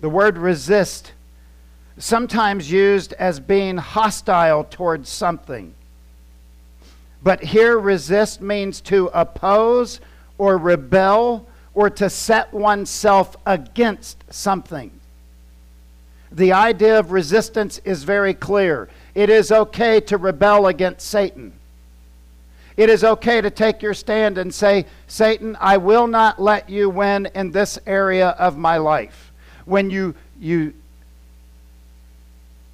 The 0.00 0.08
word 0.08 0.38
resist, 0.38 1.12
sometimes 1.98 2.72
used 2.72 3.12
as 3.12 3.38
being 3.38 3.76
hostile 3.76 4.64
towards 4.64 5.08
something. 5.08 5.72
But 7.22 7.40
here, 7.40 7.78
resist 7.78 8.40
means 8.40 8.80
to 8.80 9.08
oppose 9.14 10.00
or 10.36 10.58
rebel 10.58 11.46
or 11.74 11.90
to 11.90 12.10
set 12.10 12.52
oneself 12.52 13.36
against 13.46 14.24
something. 14.30 14.90
The 16.32 16.54
idea 16.54 16.98
of 16.98 17.12
resistance 17.12 17.80
is 17.84 18.02
very 18.02 18.34
clear. 18.34 18.88
It 19.14 19.30
is 19.30 19.50
okay 19.50 20.00
to 20.00 20.16
rebel 20.16 20.66
against 20.66 21.06
Satan. 21.06 21.52
It 22.76 22.88
is 22.88 23.04
okay 23.04 23.40
to 23.40 23.50
take 23.50 23.82
your 23.82 23.94
stand 23.94 24.38
and 24.38 24.54
say, 24.54 24.86
Satan, 25.06 25.56
I 25.60 25.76
will 25.76 26.06
not 26.06 26.40
let 26.40 26.70
you 26.70 26.88
win 26.88 27.28
in 27.34 27.50
this 27.50 27.78
area 27.86 28.28
of 28.30 28.56
my 28.56 28.78
life. 28.78 29.32
When 29.64 29.90
you, 29.90 30.14
you 30.38 30.72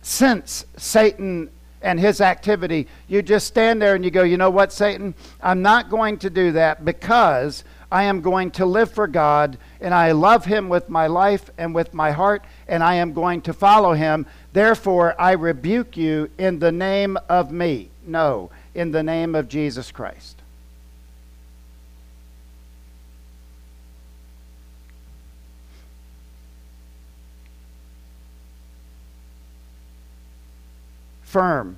sense 0.02 0.64
Satan 0.76 1.50
and 1.83 1.99
his 1.99 2.21
activity, 2.21 2.87
you 3.09 3.23
just 3.23 3.47
stand 3.47 3.83
there 3.83 3.95
and 3.95 4.05
you 4.05 4.11
go, 4.11 4.23
you 4.23 4.37
know 4.37 4.50
what, 4.50 4.73
Satan? 4.73 5.14
I'm 5.43 5.62
not 5.62 5.90
going 5.90 6.19
to 6.19 6.31
do 6.31 6.52
that 6.52 6.85
because 6.85 7.64
I 7.90 8.05
am 8.05 8.21
going 8.21 8.50
to 8.52 8.66
live 8.66 8.90
for 8.90 9.07
God 9.07 9.59
and 9.81 9.95
I 9.95 10.12
love 10.12 10.45
him 10.45 10.69
with 10.69 10.88
my 10.88 11.07
life 11.07 11.50
and 11.57 11.75
with 11.75 11.95
my 11.95 12.11
heart 12.11 12.45
and 12.66 12.83
I 12.83 12.95
am 12.95 13.12
going 13.12 13.43
to 13.43 13.52
follow 13.52 13.93
him. 13.93 14.26
Therefore, 14.52 15.21
I 15.21 15.33
rebuke 15.33 15.97
you 15.97 16.31
in 16.38 16.59
the 16.59 16.73
name 16.73 17.16
of 17.28 17.52
me. 17.52 17.90
No, 18.07 18.50
in 18.75 18.93
the 18.93 19.02
name 19.02 19.35
of 19.35 19.49
Jesus 19.49 19.90
Christ. 19.90 20.37
firm. 31.37 31.76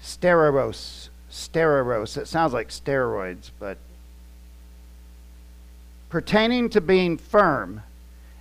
Stereos. 0.00 1.10
Stereos. 1.28 2.16
It 2.16 2.26
sounds 2.28 2.54
like 2.54 2.68
steroids, 2.68 3.50
but 3.58 3.76
pertaining 6.10 6.68
to 6.70 6.80
being 6.80 7.16
firm 7.16 7.82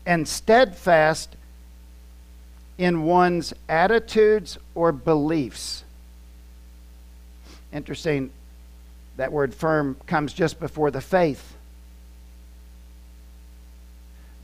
and 0.05 0.27
steadfast 0.27 1.35
in 2.77 3.03
one's 3.03 3.53
attitudes 3.69 4.57
or 4.73 4.91
beliefs. 4.91 5.83
Interesting, 7.71 8.31
that 9.17 9.31
word 9.31 9.53
firm 9.53 9.95
comes 10.07 10.33
just 10.33 10.59
before 10.59 10.89
the 10.89 11.01
faith. 11.01 11.55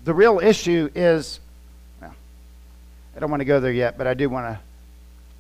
The 0.03 0.13
real 0.13 0.39
issue 0.39 0.91
is 0.93 1.39
well, 1.99 2.13
I 3.15 3.19
don't 3.19 3.31
want 3.31 3.41
to 3.41 3.45
go 3.45 3.59
there 3.59 3.71
yet, 3.71 3.97
but 3.97 4.05
I 4.05 4.13
do 4.13 4.29
want 4.29 4.45
to 4.45 4.59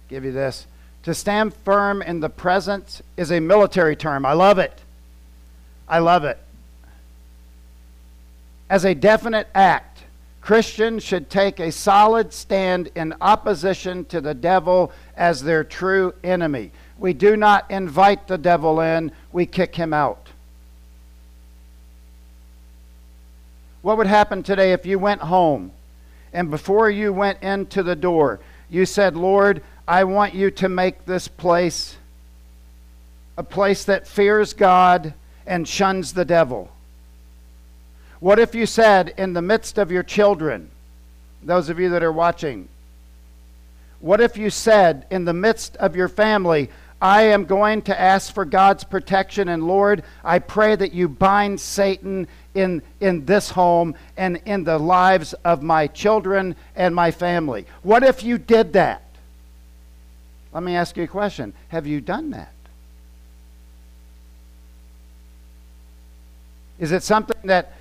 give 0.09 0.25
you 0.25 0.31
this. 0.31 0.65
To 1.03 1.13
stand 1.13 1.53
firm 1.53 2.01
in 2.01 2.19
the 2.19 2.29
present 2.29 3.01
is 3.15 3.31
a 3.31 3.39
military 3.39 3.95
term. 3.95 4.25
I 4.25 4.33
love 4.33 4.57
it. 4.57 4.81
I 5.87 5.99
love 5.99 6.23
it. 6.23 6.39
As 8.69 8.83
a 8.85 8.95
definite 8.95 9.47
act, 9.53 10.03
Christians 10.41 11.03
should 11.03 11.29
take 11.29 11.59
a 11.59 11.71
solid 11.71 12.31
stand 12.31 12.89
in 12.95 13.15
opposition 13.19 14.05
to 14.05 14.21
the 14.21 14.33
devil 14.33 14.91
as 15.17 15.41
their 15.41 15.63
true 15.63 16.13
enemy. 16.23 16.71
We 16.97 17.13
do 17.13 17.35
not 17.35 17.69
invite 17.69 18.27
the 18.27 18.37
devil 18.37 18.79
in, 18.79 19.11
we 19.31 19.45
kick 19.45 19.75
him 19.75 19.93
out. 19.93 20.29
What 23.81 23.97
would 23.97 24.07
happen 24.07 24.41
today 24.41 24.73
if 24.73 24.85
you 24.85 24.97
went 24.97 25.21
home 25.21 25.71
and 26.33 26.49
before 26.49 26.89
you 26.89 27.13
went 27.13 27.41
into 27.43 27.83
the 27.83 27.95
door, 27.95 28.39
you 28.69 28.85
said, 28.85 29.15
Lord, 29.15 29.61
I 29.87 30.03
want 30.05 30.33
you 30.33 30.49
to 30.51 30.69
make 30.69 31.05
this 31.05 31.27
place 31.27 31.97
a 33.37 33.43
place 33.43 33.83
that 33.85 34.07
fears 34.07 34.53
God 34.53 35.13
and 35.45 35.67
shuns 35.67 36.13
the 36.13 36.25
devil? 36.25 36.71
What 38.19 38.39
if 38.39 38.55
you 38.55 38.65
said, 38.65 39.13
in 39.17 39.33
the 39.33 39.41
midst 39.41 39.77
of 39.77 39.91
your 39.91 40.03
children, 40.03 40.69
those 41.43 41.69
of 41.69 41.79
you 41.79 41.89
that 41.89 42.03
are 42.03 42.11
watching, 42.11 42.69
what 43.99 44.21
if 44.21 44.37
you 44.37 44.49
said, 44.49 45.05
in 45.09 45.25
the 45.25 45.33
midst 45.33 45.75
of 45.77 45.95
your 45.95 46.07
family, 46.07 46.69
I 47.01 47.23
am 47.23 47.45
going 47.45 47.81
to 47.83 47.99
ask 47.99 48.33
for 48.33 48.45
God's 48.45 48.83
protection, 48.83 49.49
and 49.49 49.67
Lord, 49.67 50.03
I 50.23 50.39
pray 50.39 50.75
that 50.75 50.93
you 50.93 51.09
bind 51.09 51.59
Satan 51.59 52.27
in, 52.53 52.81
in 52.99 53.25
this 53.25 53.49
home 53.49 53.95
and 54.15 54.41
in 54.45 54.63
the 54.63 54.77
lives 54.77 55.33
of 55.43 55.61
my 55.61 55.87
children 55.87 56.55
and 56.75 56.95
my 56.95 57.11
family. 57.11 57.65
What 57.83 58.03
if 58.03 58.23
you 58.23 58.37
did 58.37 58.73
that? 58.73 59.03
Let 60.53 60.63
me 60.63 60.75
ask 60.75 60.95
you 60.95 61.03
a 61.03 61.07
question 61.07 61.53
Have 61.67 61.85
you 61.85 61.99
done 61.99 62.31
that? 62.31 62.53
Is 66.79 66.91
it 66.91 67.03
something 67.03 67.37
that 67.43 67.73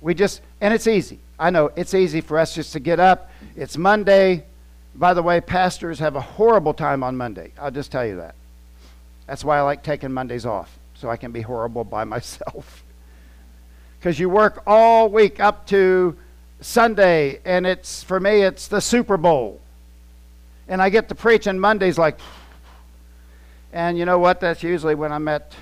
we 0.00 0.14
just, 0.14 0.40
and 0.60 0.72
it's 0.72 0.86
easy. 0.86 1.18
I 1.38 1.50
know 1.50 1.70
it's 1.76 1.94
easy 1.94 2.20
for 2.20 2.38
us 2.38 2.54
just 2.54 2.72
to 2.72 2.80
get 2.80 3.00
up. 3.00 3.30
It's 3.56 3.76
Monday. 3.76 4.44
By 4.94 5.14
the 5.14 5.22
way, 5.22 5.40
pastors 5.40 5.98
have 5.98 6.16
a 6.16 6.20
horrible 6.20 6.74
time 6.74 7.02
on 7.02 7.16
Monday. 7.16 7.52
I'll 7.58 7.70
just 7.70 7.92
tell 7.92 8.04
you 8.06 8.16
that. 8.16 8.34
That's 9.26 9.44
why 9.44 9.58
I 9.58 9.62
like 9.62 9.82
taking 9.82 10.12
Mondays 10.12 10.46
off, 10.46 10.76
so 10.94 11.08
I 11.10 11.16
can 11.16 11.32
be 11.32 11.42
horrible 11.42 11.84
by 11.84 12.04
myself. 12.16 12.82
Because 13.98 14.18
you 14.18 14.28
work 14.28 14.62
all 14.66 15.08
week 15.08 15.40
up 15.40 15.66
to 15.68 16.16
Sunday, 16.60 17.40
and 17.44 17.66
it's, 17.66 18.02
for 18.02 18.18
me, 18.18 18.42
it's 18.42 18.68
the 18.68 18.80
Super 18.80 19.16
Bowl. 19.16 19.60
And 20.66 20.82
I 20.82 20.90
get 20.90 21.08
to 21.08 21.14
preach 21.14 21.46
on 21.46 21.58
Mondays 21.58 21.98
like, 21.98 22.18
and 23.72 23.98
you 23.98 24.04
know 24.04 24.18
what? 24.18 24.40
That's 24.40 24.62
usually 24.62 24.94
when 24.94 25.12
I'm 25.12 25.28
at 25.28 25.54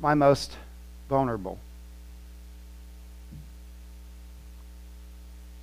my 0.00 0.14
most 0.14 0.56
vulnerable. 1.08 1.58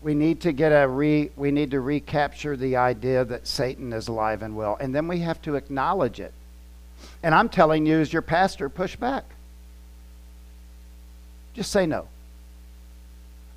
We 0.02 0.14
need 0.14 0.42
to 0.42 0.52
get 0.52 0.70
a 0.70 0.88
re 0.88 1.32
we 1.36 1.52
need 1.52 1.72
to 1.72 1.82
recapture 1.82 2.56
the 2.56 2.76
idea 2.76 3.26
that 3.26 3.48
Satan 3.48 3.94
is 3.94 4.08
alive 4.08 4.42
and 4.42 4.56
well. 4.56 4.78
And 4.80 4.94
then 4.94 5.08
we 5.08 5.20
have 5.20 5.42
to 5.44 5.56
acknowledge 5.56 6.20
it. 6.20 6.34
And 7.24 7.34
I'm 7.34 7.50
telling 7.50 7.86
you 7.86 8.00
as 8.00 8.14
your 8.14 8.22
pastor, 8.22 8.70
push 8.70 8.96
back. 8.96 9.24
Just 11.54 11.72
say 11.72 11.86
no. 11.86 12.08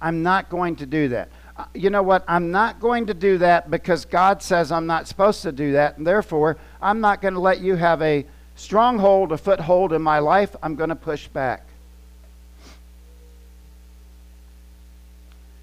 I'm 0.01 0.23
not 0.23 0.49
going 0.49 0.77
to 0.77 0.87
do 0.87 1.09
that. 1.09 1.29
Uh, 1.57 1.65
you 1.75 1.91
know 1.91 2.03
what? 2.03 2.25
I'm 2.27 2.51
not 2.51 2.81
going 2.81 3.07
to 3.07 3.15
do 3.15 3.37
that 3.39 3.71
because 3.71 4.07
God 4.07 4.43
says 4.43 4.73
I'm 4.73 4.87
not 4.87 5.07
supposed 5.07 5.43
to 5.43 5.53
do 5.53 5.73
that, 5.73 5.99
and 5.99 6.07
therefore 6.07 6.57
I'm 6.81 7.01
not 7.01 7.21
going 7.21 7.35
to 7.35 7.41
let 7.41 7.61
you 7.61 7.77
have 7.77 8.01
a 8.01 8.25
stronghold, 8.57 9.33
a 9.33 9.39
foothold 9.39 9.93
in 9.93 10.01
my 10.01 10.19
life. 10.21 10.57
I'm 10.63 10.75
going 10.75 10.89
to 10.89 10.97
push 10.97 11.29
back. 11.29 11.67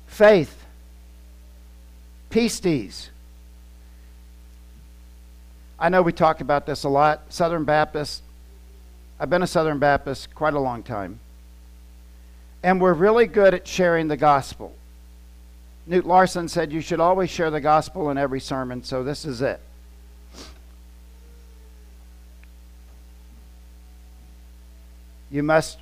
Faith 0.06 0.57
pistis. 2.30 3.10
I 5.80 5.90
know 5.90 6.02
we 6.02 6.12
talk 6.12 6.42
about 6.42 6.66
this 6.66 6.84
a 6.84 6.90
lot. 6.90 7.22
Southern 7.30 7.64
Baptist. 7.64 8.24
I've 9.20 9.30
been 9.30 9.44
a 9.44 9.48
Southern 9.48 9.80
Baptist 9.80 10.34
quite 10.34 10.54
a 10.54 10.60
long 10.60 10.84
time. 10.84 11.20
And 12.64 12.82
we're 12.82 12.94
really 12.94 13.28
good 13.28 13.54
at 13.54 13.68
sharing 13.68 14.08
the 14.08 14.18
gospel. 14.18 14.74
Newt 15.86 16.06
Larson 16.06 16.48
said 16.48 16.72
you 16.72 16.82
should 16.82 17.00
always 17.00 17.30
share 17.30 17.50
the 17.50 17.62
gospel 17.62 18.10
in 18.10 18.18
every 18.18 18.40
sermon, 18.40 18.84
so 18.84 19.04
this 19.04 19.24
is 19.24 19.42
it. 19.42 19.62
You 25.30 25.44
must 25.44 25.80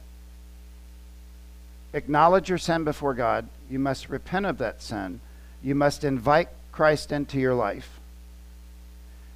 acknowledge 1.94 2.50
your 2.50 2.58
sin 2.58 2.84
before 2.84 3.14
God. 3.14 3.48
You 3.70 3.80
must 3.80 4.10
repent 4.10 4.46
of 4.46 4.58
that 4.58 4.82
sin 4.82 5.22
you 5.66 5.74
must 5.74 6.04
invite 6.04 6.50
Christ 6.72 7.12
into 7.12 7.40
your 7.40 7.56
life. 7.56 8.00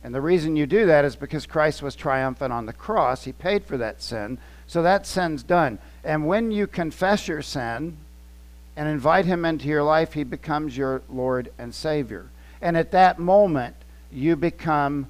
And 0.04 0.14
the 0.14 0.22
reason 0.22 0.56
you 0.56 0.68
do 0.68 0.86
that 0.86 1.04
is 1.04 1.16
because 1.16 1.48
Christ 1.48 1.82
was 1.82 1.96
triumphant 1.96 2.54
on 2.54 2.68
the 2.68 2.72
cross. 2.72 3.24
He 3.24 3.32
paid 3.32 3.66
for 3.66 3.78
that 3.78 4.04
sin. 4.04 4.38
So 4.68 4.84
that 4.84 5.08
sin's 5.08 5.42
done. 5.42 5.80
And 6.04 6.28
when 6.28 6.52
you 6.52 6.68
confess 6.68 7.28
your 7.28 7.42
sin 7.42 7.98
and 8.78 8.88
invite 8.88 9.26
him 9.26 9.44
into 9.44 9.68
your 9.68 9.82
life, 9.82 10.14
he 10.14 10.24
becomes 10.24 10.78
your 10.78 11.02
Lord 11.10 11.52
and 11.58 11.74
Savior. 11.74 12.28
And 12.62 12.78
at 12.78 12.92
that 12.92 13.18
moment, 13.18 13.76
you 14.12 14.36
become 14.36 15.08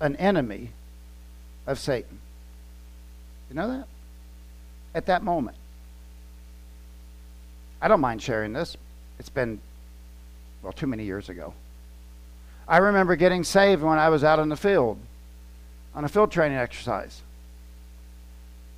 an 0.00 0.14
enemy 0.14 0.70
of 1.66 1.80
Satan. 1.80 2.20
You 3.50 3.56
know 3.56 3.68
that? 3.68 3.88
At 4.94 5.06
that 5.06 5.24
moment. 5.24 5.56
I 7.82 7.88
don't 7.88 8.00
mind 8.00 8.22
sharing 8.22 8.52
this. 8.52 8.76
It's 9.18 9.28
been 9.28 9.60
well, 10.66 10.72
too 10.72 10.88
many 10.88 11.04
years 11.04 11.28
ago. 11.28 11.54
I 12.66 12.78
remember 12.78 13.14
getting 13.14 13.44
saved 13.44 13.84
when 13.84 14.00
I 14.00 14.08
was 14.08 14.24
out 14.24 14.40
in 14.40 14.48
the 14.48 14.56
field 14.56 14.98
on 15.94 16.04
a 16.04 16.08
field 16.08 16.32
training 16.32 16.58
exercise. 16.58 17.22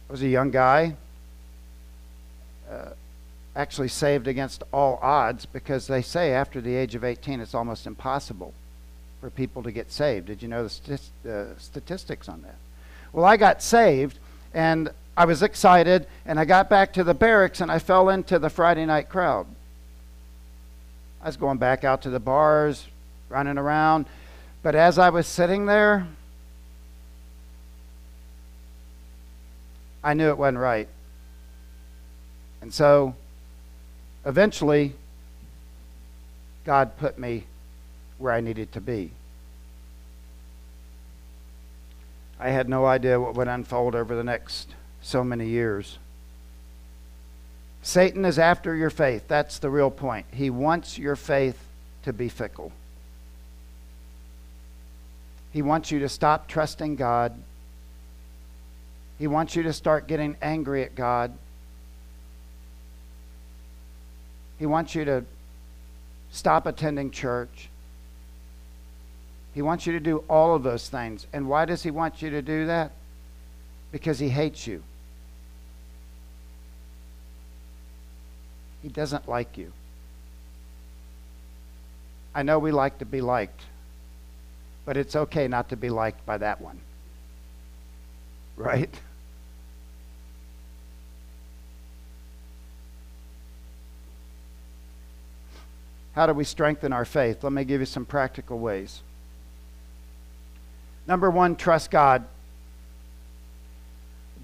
I 0.07 0.13
was 0.13 0.21
a 0.21 0.29
young 0.29 0.51
guy, 0.51 0.97
uh, 2.71 2.91
actually 3.57 3.89
saved 3.89 4.29
against 4.29 4.65
all 4.71 4.99
odds 5.01 5.47
because 5.47 5.87
they 5.87 6.03
say 6.03 6.33
after 6.33 6.61
the 6.61 6.75
age 6.75 6.95
of 6.95 7.05
18 7.05 7.41
it's 7.41 7.55
almost 7.55 7.87
impossible 7.87 8.53
for 9.23 9.31
people 9.31 9.63
to 9.63 9.73
get 9.73 9.91
saved. 9.91 10.27
Did 10.27 10.43
you 10.43 10.49
know 10.49 10.65
the 10.65 10.69
st- 10.69 11.01
statistics 11.59 12.29
on 12.29 12.43
that? 12.43 12.57
Well, 13.15 13.25
I 13.25 13.39
got 13.39 13.63
saved 13.63 14.19
and 14.53 14.91
I 15.17 15.25
was 15.25 15.43
excited 15.43 16.07
and 16.27 16.39
I 16.39 16.45
got 16.45 16.69
back 16.69 16.93
to 16.93 17.03
the 17.03 17.15
barracks 17.15 17.63
and 17.63 17.73
I 17.73 17.79
fell 17.79 18.11
into 18.11 18.39
the 18.39 18.51
Friday 18.51 18.85
night 18.85 19.09
crowd. 19.09 19.47
I 21.23 21.27
was 21.27 21.37
going 21.37 21.59
back 21.59 21.85
out 21.85 22.03
to 22.03 22.11
the 22.11 22.21
bars, 22.21 22.87
running 23.29 23.59
around. 23.59 24.07
But 24.63 24.75
as 24.75 24.99
I 24.99 25.11
was 25.11 25.27
sitting 25.27 25.67
there, 25.67 26.07
I 30.03 30.15
knew 30.15 30.29
it 30.29 30.39
wasn't 30.39 30.59
right. 30.59 30.89
And 32.61 32.73
so 32.73 33.15
eventually, 34.25 34.95
God 36.65 36.97
put 36.97 37.19
me 37.19 37.45
where 38.19 38.33
I 38.33 38.41
needed 38.41 38.73
to 38.73 38.81
be. 38.81 39.11
I 42.41 42.51
had 42.51 42.69
no 42.69 42.87
idea 42.87 43.21
what 43.21 43.35
would 43.35 43.49
unfold 43.49 43.95
over 43.95 44.15
the 44.15 44.23
next 44.23 44.69
so 45.03 45.25
many 45.25 45.49
years. 45.49 45.99
Satan 47.89 48.27
is 48.27 48.39
after 48.39 48.75
your 48.75 48.91
faith. 48.91 49.29
That's 49.29 49.61
the 49.61 49.71
real 49.71 49.91
point. 49.91 50.27
He 50.31 50.51
wants 50.51 50.99
your 50.99 51.17
faith 51.17 51.59
to 52.03 52.13
be 52.13 52.29
fickle. 52.29 52.71
He 55.55 55.63
wants 55.63 55.91
you 55.91 56.01
to 56.01 56.09
stop 56.11 56.49
trusting 56.49 56.97
God. 56.97 57.33
He 59.19 59.27
wants 59.27 59.57
you 59.57 59.63
to 59.63 59.73
start 59.73 60.07
getting 60.07 60.37
angry 60.43 60.83
at 60.83 60.95
God. 60.95 61.33
He 64.59 64.67
wants 64.67 64.95
you 64.95 65.07
to 65.07 65.25
stop 66.31 66.67
attending 66.67 67.11
church. 67.11 67.71
He 69.55 69.63
wants 69.63 69.87
you 69.87 69.95
to 69.95 70.01
do 70.01 70.25
all 70.29 70.55
of 70.55 70.63
those 70.63 70.91
things. 70.91 71.27
And 71.33 71.49
why 71.49 71.65
does 71.65 71.85
he 71.85 71.91
want 71.91 72.21
you 72.21 72.29
to 72.29 72.43
do 72.43 72.67
that? 72.67 72.93
Because 73.93 74.19
he 74.19 74.29
hates 74.29 74.67
you. 74.67 74.83
He 78.83 78.89
doesn't 78.89 79.29
like 79.29 79.59
you. 79.59 79.73
I 82.35 82.43
know 82.43 82.59
we 82.59 82.71
like 82.71 82.99
to 82.99 83.05
be 83.05 83.21
liked, 83.21 83.63
but 84.85 84.97
it's 84.97 85.17
okay 85.17 85.49
not 85.49 85.71
to 85.71 85.77
be 85.77 85.91
liked 85.91 86.25
by 86.25 86.39
that 86.39 86.61
one. 86.61 86.81
Right? 88.57 88.95
How 96.13 96.27
do 96.27 96.33
we 96.33 96.45
strengthen 96.45 96.93
our 96.93 97.05
faith? 97.05 97.45
Let 97.45 97.53
me 97.53 97.65
give 97.65 97.81
you 97.81 97.87
some 97.87 98.05
practical 98.05 98.59
ways. 98.59 99.03
Number 101.07 101.31
one, 101.31 101.55
trust 101.57 101.91
God. 101.91 102.25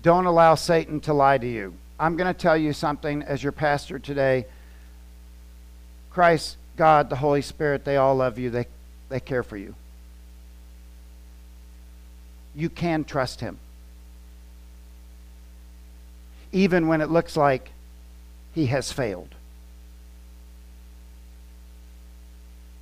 Don't 0.03 0.27
allow 0.27 0.55
Satan 0.55 1.01
to 1.01 1.12
lie 1.12 1.38
to 1.38 1.47
you. 1.49 1.75
I'm 1.99 2.17
going 2.17 2.33
to 2.33 2.39
tell 2.39 2.57
you 2.57 2.73
something 2.73 3.23
as 3.23 3.43
your 3.43 3.53
pastor 3.53 3.99
today. 3.99 4.47
Christ, 6.11 6.57
God, 6.77 7.09
the 7.09 7.17
Holy 7.17 7.43
Spirit, 7.43 7.85
they 7.85 7.97
all 7.97 8.17
love 8.17 8.39
you. 8.39 8.51
They, 8.51 8.67
they 9.09 9.21
care 9.21 9.43
for 9.43 9.57
you. 9.57 9.75
You 12.55 12.69
can 12.69 13.05
trust 13.05 13.41
Him. 13.41 13.59
Even 16.53 16.89
when 16.89 17.01
it 17.01 17.11
looks 17.11 17.37
like 17.37 17.71
He 18.55 18.67
has 18.67 18.93
failed. 18.93 19.35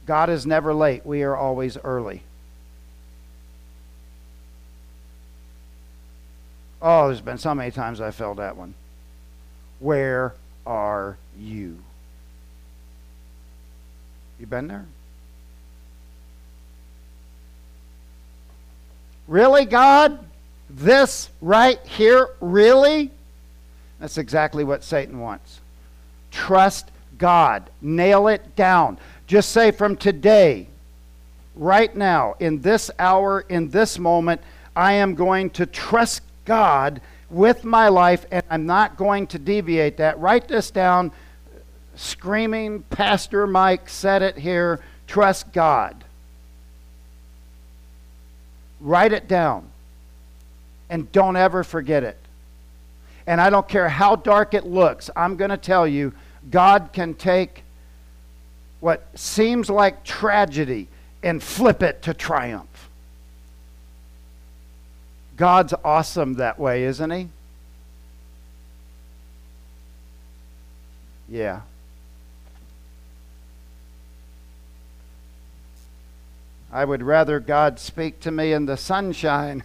God 0.05 0.31
is 0.31 0.47
never 0.47 0.75
late, 0.75 1.07
we 1.07 1.23
are 1.23 1.37
always 1.37 1.79
early. 1.85 2.23
Oh, 6.81 7.07
there's 7.07 7.21
been 7.21 7.39
so 7.39 7.55
many 7.55 7.71
times 7.71 8.01
I 8.01 8.11
failed 8.11 8.39
that 8.39 8.57
one. 8.57 8.75
Where 9.83 10.35
are 10.65 11.19
you? 11.37 11.77
You 14.39 14.47
been 14.47 14.69
there? 14.69 14.87
Really, 19.27 19.65
God? 19.65 20.25
This 20.71 21.31
right 21.41 21.85
here? 21.85 22.31
Really? 22.41 23.11
That's 23.99 24.19
exactly 24.19 24.63
what 24.63 24.85
Satan 24.85 25.19
wants. 25.19 25.61
Trust 26.31 26.93
God. 27.19 27.69
Nail 27.81 28.29
it 28.29 28.55
down. 28.55 28.99
Just 29.27 29.51
say 29.51 29.73
from 29.73 29.97
today, 29.97 30.69
right 31.57 31.95
now, 31.97 32.37
in 32.39 32.61
this 32.61 32.89
hour, 33.01 33.41
in 33.49 33.71
this 33.71 33.99
moment, 33.99 34.43
I 34.77 34.93
am 34.95 35.17
going 35.17 35.51
to 35.51 35.67
trust 35.67 36.23
God 36.45 37.01
with 37.33 37.65
my 37.65 37.89
life, 37.89 38.27
and 38.31 38.45
I'm 38.51 38.67
not 38.67 38.97
going 38.97 39.27
to 39.29 39.39
deviate 39.39 39.97
that. 39.97 40.19
Write 40.21 40.47
this 40.47 40.71
down. 40.71 41.11
Screaming, 41.97 42.83
Pastor 42.83 43.47
Mike 43.47 43.89
said 43.89 44.23
it 44.23 44.39
here. 44.39 44.81
Trust 45.07 45.53
God. 45.53 46.05
Write 48.81 49.13
it 49.13 49.29
down. 49.29 49.69
And 50.91 51.11
don't 51.11 51.37
ever 51.37 51.65
forget 51.65 52.05
it. 52.05 52.19
And 53.27 53.41
I 53.41 53.51
don't 53.51 53.69
care 53.69 53.89
how 53.89 54.17
dark 54.17 54.53
it 54.53 54.67
looks, 54.67 55.09
I'm 55.17 55.37
going 55.37 55.51
to 55.51 55.57
tell 55.57 55.87
you, 55.87 56.13
God 56.51 56.91
can 56.93 57.15
take 57.15 57.63
what 58.81 59.07
seems 59.15 59.71
like 59.71 60.03
tragedy 60.03 60.89
and 61.23 61.41
flip 61.43 61.83
it 61.83 62.03
to 62.03 62.15
triumph. 62.15 62.67
God's 65.43 65.75
awesome 65.85 66.35
that 66.35 66.57
way, 66.57 66.85
isn't 66.85 67.11
He? 67.11 67.29
Yeah. 71.29 71.63
I 76.73 76.85
would 76.85 77.03
rather 77.03 77.41
God 77.41 77.81
speak 77.81 78.21
to 78.21 78.31
me 78.31 78.53
in 78.53 78.67
the 78.67 78.77
sunshine 78.77 79.65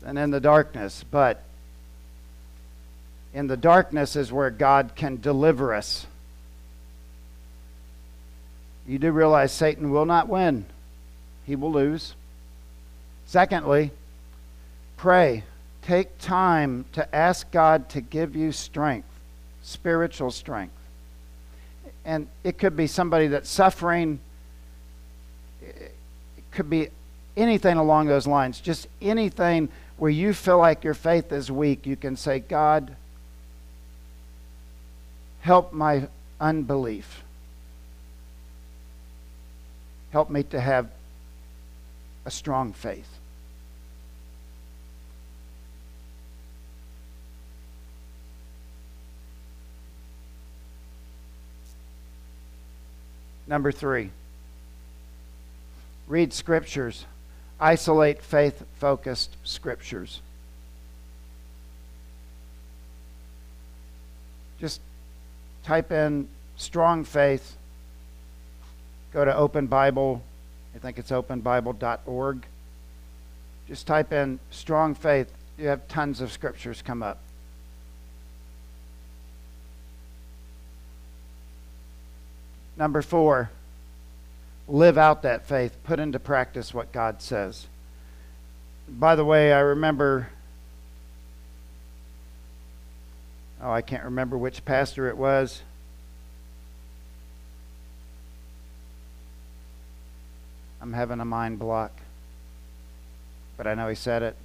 than 0.00 0.16
in 0.16 0.30
the 0.30 0.38
darkness, 0.38 1.04
but 1.10 1.42
in 3.34 3.48
the 3.48 3.56
darkness 3.56 4.14
is 4.14 4.30
where 4.30 4.50
God 4.50 4.92
can 4.94 5.20
deliver 5.20 5.74
us. 5.74 6.06
You 8.86 9.00
do 9.00 9.10
realize 9.10 9.50
Satan 9.50 9.90
will 9.90 10.06
not 10.06 10.28
win, 10.28 10.66
he 11.44 11.56
will 11.56 11.72
lose. 11.72 12.14
Secondly, 13.26 13.90
Pray. 14.96 15.44
Take 15.82 16.18
time 16.18 16.84
to 16.92 17.14
ask 17.14 17.50
God 17.52 17.88
to 17.90 18.00
give 18.00 18.34
you 18.34 18.50
strength, 18.50 19.08
spiritual 19.62 20.30
strength. 20.30 20.74
And 22.04 22.26
it 22.42 22.58
could 22.58 22.76
be 22.76 22.86
somebody 22.86 23.28
that's 23.28 23.48
suffering. 23.48 24.18
It 25.62 25.92
could 26.50 26.68
be 26.68 26.88
anything 27.36 27.76
along 27.76 28.06
those 28.06 28.26
lines. 28.26 28.60
Just 28.60 28.88
anything 29.00 29.68
where 29.96 30.10
you 30.10 30.32
feel 30.32 30.58
like 30.58 30.84
your 30.84 30.94
faith 30.94 31.32
is 31.32 31.50
weak, 31.50 31.86
you 31.86 31.96
can 31.96 32.16
say, 32.16 32.40
God, 32.40 32.94
help 35.40 35.72
my 35.72 36.08
unbelief. 36.40 37.22
Help 40.10 40.30
me 40.30 40.42
to 40.44 40.60
have 40.60 40.88
a 42.24 42.30
strong 42.30 42.72
faith. 42.72 43.15
Number 53.46 53.70
three, 53.70 54.10
read 56.08 56.32
scriptures. 56.32 57.04
Isolate 57.58 58.20
faith 58.22 58.64
focused 58.78 59.36
scriptures. 59.44 60.20
Just 64.60 64.80
type 65.64 65.90
in 65.92 66.28
strong 66.56 67.04
faith. 67.04 67.56
Go 69.12 69.24
to 69.24 69.34
Open 69.34 69.66
Bible. 69.66 70.22
I 70.74 70.78
think 70.78 70.98
it's 70.98 71.10
openbible.org. 71.10 72.46
Just 73.68 73.86
type 73.86 74.12
in 74.12 74.38
strong 74.50 74.94
faith. 74.94 75.32
You 75.58 75.68
have 75.68 75.88
tons 75.88 76.20
of 76.20 76.30
scriptures 76.30 76.82
come 76.82 77.02
up. 77.02 77.18
Number 82.76 83.00
four, 83.00 83.50
live 84.68 84.98
out 84.98 85.22
that 85.22 85.46
faith. 85.46 85.76
Put 85.84 85.98
into 85.98 86.18
practice 86.18 86.74
what 86.74 86.92
God 86.92 87.22
says. 87.22 87.66
By 88.88 89.16
the 89.16 89.24
way, 89.24 89.52
I 89.52 89.60
remember, 89.60 90.28
oh, 93.62 93.70
I 93.70 93.82
can't 93.82 94.04
remember 94.04 94.36
which 94.36 94.64
pastor 94.64 95.08
it 95.08 95.16
was. 95.16 95.62
I'm 100.80 100.92
having 100.92 101.18
a 101.18 101.24
mind 101.24 101.58
block, 101.58 101.92
but 103.56 103.66
I 103.66 103.74
know 103.74 103.88
he 103.88 103.96
said 103.96 104.22
it. 104.22 104.36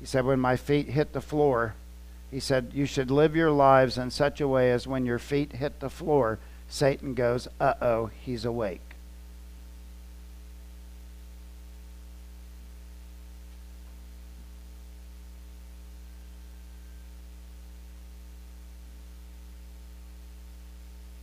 He 0.00 0.06
said, 0.06 0.24
When 0.24 0.40
my 0.40 0.56
feet 0.56 0.88
hit 0.88 1.12
the 1.12 1.20
floor, 1.20 1.74
he 2.30 2.40
said, 2.40 2.72
You 2.74 2.86
should 2.86 3.10
live 3.10 3.34
your 3.34 3.50
lives 3.50 3.96
in 3.96 4.10
such 4.10 4.40
a 4.40 4.48
way 4.48 4.70
as 4.70 4.86
when 4.86 5.06
your 5.06 5.18
feet 5.18 5.52
hit 5.54 5.80
the 5.80 5.90
floor, 5.90 6.38
Satan 6.68 7.14
goes, 7.14 7.48
Uh 7.58 7.74
oh, 7.80 8.10
he's 8.24 8.44
awake. 8.44 8.82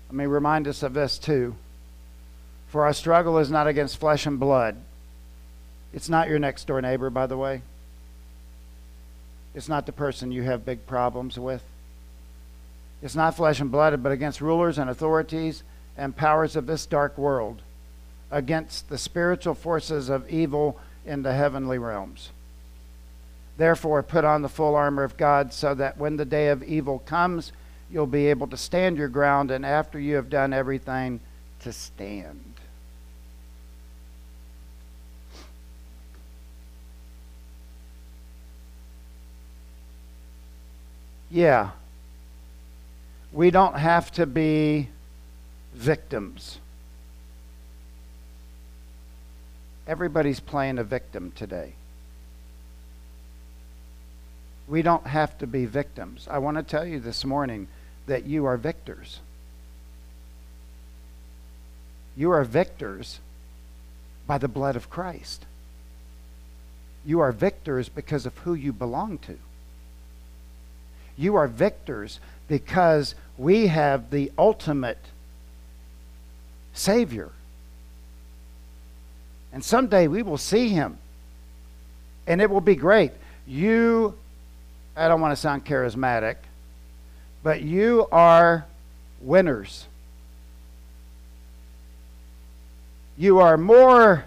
Let 0.09 0.15
me 0.15 0.25
remind 0.27 0.67
us 0.67 0.81
of 0.81 0.93
this 0.93 1.17
too. 1.17 1.55
For 2.69 2.85
our 2.85 2.93
struggle 2.93 3.37
is 3.37 3.51
not 3.51 3.67
against 3.67 3.97
flesh 3.97 4.25
and 4.25 4.39
blood. 4.39 4.77
It's 5.93 6.09
not 6.09 6.29
your 6.29 6.39
next 6.39 6.67
door 6.67 6.81
neighbor, 6.81 7.09
by 7.09 7.27
the 7.27 7.37
way. 7.37 7.61
It's 9.55 9.69
not 9.69 9.85
the 9.85 9.93
person 9.93 10.31
you 10.33 10.43
have 10.43 10.65
big 10.65 10.85
problems 10.85 11.39
with. 11.39 11.63
It's 13.01 13.15
not 13.15 13.37
flesh 13.37 13.59
and 13.59 13.71
blood, 13.71 14.03
but 14.03 14.11
against 14.11 14.41
rulers 14.41 14.77
and 14.77 14.89
authorities 14.89 15.63
and 15.97 16.15
powers 16.15 16.55
of 16.55 16.67
this 16.67 16.85
dark 16.85 17.17
world, 17.17 17.61
against 18.29 18.89
the 18.89 18.97
spiritual 18.97 19.53
forces 19.53 20.09
of 20.09 20.29
evil 20.29 20.77
in 21.05 21.23
the 21.23 21.33
heavenly 21.33 21.77
realms. 21.77 22.31
Therefore, 23.57 24.03
put 24.03 24.25
on 24.25 24.41
the 24.41 24.49
full 24.49 24.75
armor 24.75 25.03
of 25.03 25.15
God 25.15 25.53
so 25.53 25.73
that 25.75 25.97
when 25.97 26.17
the 26.17 26.25
day 26.25 26.49
of 26.49 26.61
evil 26.61 26.99
comes, 26.99 27.53
you'll 27.89 28.07
be 28.07 28.27
able 28.27 28.47
to 28.47 28.57
stand 28.57 28.97
your 28.97 29.07
ground, 29.07 29.51
and 29.51 29.65
after 29.65 29.97
you 29.97 30.15
have 30.15 30.29
done 30.29 30.51
everything, 30.51 31.21
to 31.61 31.71
stand. 31.71 32.54
Yeah. 41.35 41.71
We 43.33 43.51
don't 43.51 43.75
have 43.75 44.09
to 44.13 44.25
be 44.25 44.87
victims. 45.73 46.59
Everybody's 49.85 50.39
playing 50.39 50.79
a 50.79 50.85
victim 50.85 51.33
today. 51.35 51.73
We 54.69 54.81
don't 54.81 55.07
have 55.07 55.37
to 55.39 55.45
be 55.45 55.65
victims. 55.65 56.25
I 56.31 56.37
want 56.37 56.55
to 56.55 56.63
tell 56.63 56.85
you 56.85 57.01
this 57.01 57.25
morning 57.25 57.67
that 58.07 58.25
you 58.25 58.45
are 58.45 58.55
victors. 58.55 59.19
You 62.15 62.31
are 62.31 62.45
victors 62.45 63.19
by 64.25 64.37
the 64.37 64.47
blood 64.47 64.77
of 64.77 64.89
Christ. 64.89 65.45
You 67.05 67.19
are 67.19 67.33
victors 67.33 67.89
because 67.89 68.25
of 68.25 68.37
who 68.37 68.53
you 68.53 68.71
belong 68.71 69.17
to. 69.17 69.37
You 71.17 71.35
are 71.35 71.47
victors 71.47 72.19
because 72.47 73.15
we 73.37 73.67
have 73.67 74.09
the 74.09 74.31
ultimate 74.37 74.99
Savior. 76.73 77.31
And 79.53 79.63
someday 79.63 80.07
we 80.07 80.21
will 80.21 80.37
see 80.37 80.69
him. 80.69 80.97
And 82.27 82.41
it 82.41 82.49
will 82.49 82.61
be 82.61 82.75
great. 82.75 83.11
You, 83.47 84.15
I 84.95 85.07
don't 85.07 85.21
want 85.21 85.31
to 85.31 85.35
sound 85.35 85.65
charismatic, 85.65 86.35
but 87.43 87.61
you 87.61 88.07
are 88.11 88.65
winners. 89.21 89.85
You 93.17 93.39
are 93.39 93.57
more 93.57 94.25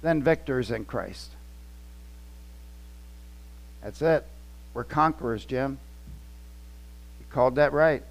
than 0.00 0.22
victors 0.22 0.70
in 0.70 0.84
Christ. 0.86 1.28
That's 3.82 4.00
it. 4.00 4.24
We're 4.74 4.84
conquerors, 4.84 5.44
Jim. 5.44 5.78
You 7.18 7.26
called 7.30 7.56
that 7.56 7.72
right. 7.72 8.02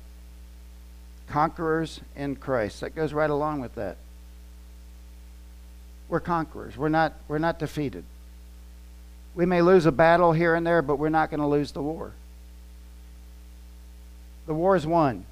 Conquerors 1.28 2.02
in 2.16 2.36
Christ. 2.36 2.82
That 2.82 2.96
goes 2.96 3.14
right 3.14 3.30
along 3.30 3.62
with 3.62 3.76
that. 3.76 3.98
We're 6.10 6.20
conquerors. 6.20 6.76
We're 6.76 6.90
not, 6.90 7.14
we're 7.28 7.38
not 7.38 7.60
defeated. 7.60 8.04
We 9.36 9.46
may 9.46 9.62
lose 9.62 9.86
a 9.86 9.92
battle 9.92 10.34
here 10.34 10.56
and 10.56 10.66
there, 10.66 10.82
but 10.82 10.98
we're 10.98 11.10
not 11.10 11.30
going 11.30 11.40
to 11.40 11.48
lose 11.48 11.72
the 11.72 11.82
war. 11.82 12.14
The 14.48 14.54
war 14.54 14.76
is 14.76 14.88
won. 14.88 15.26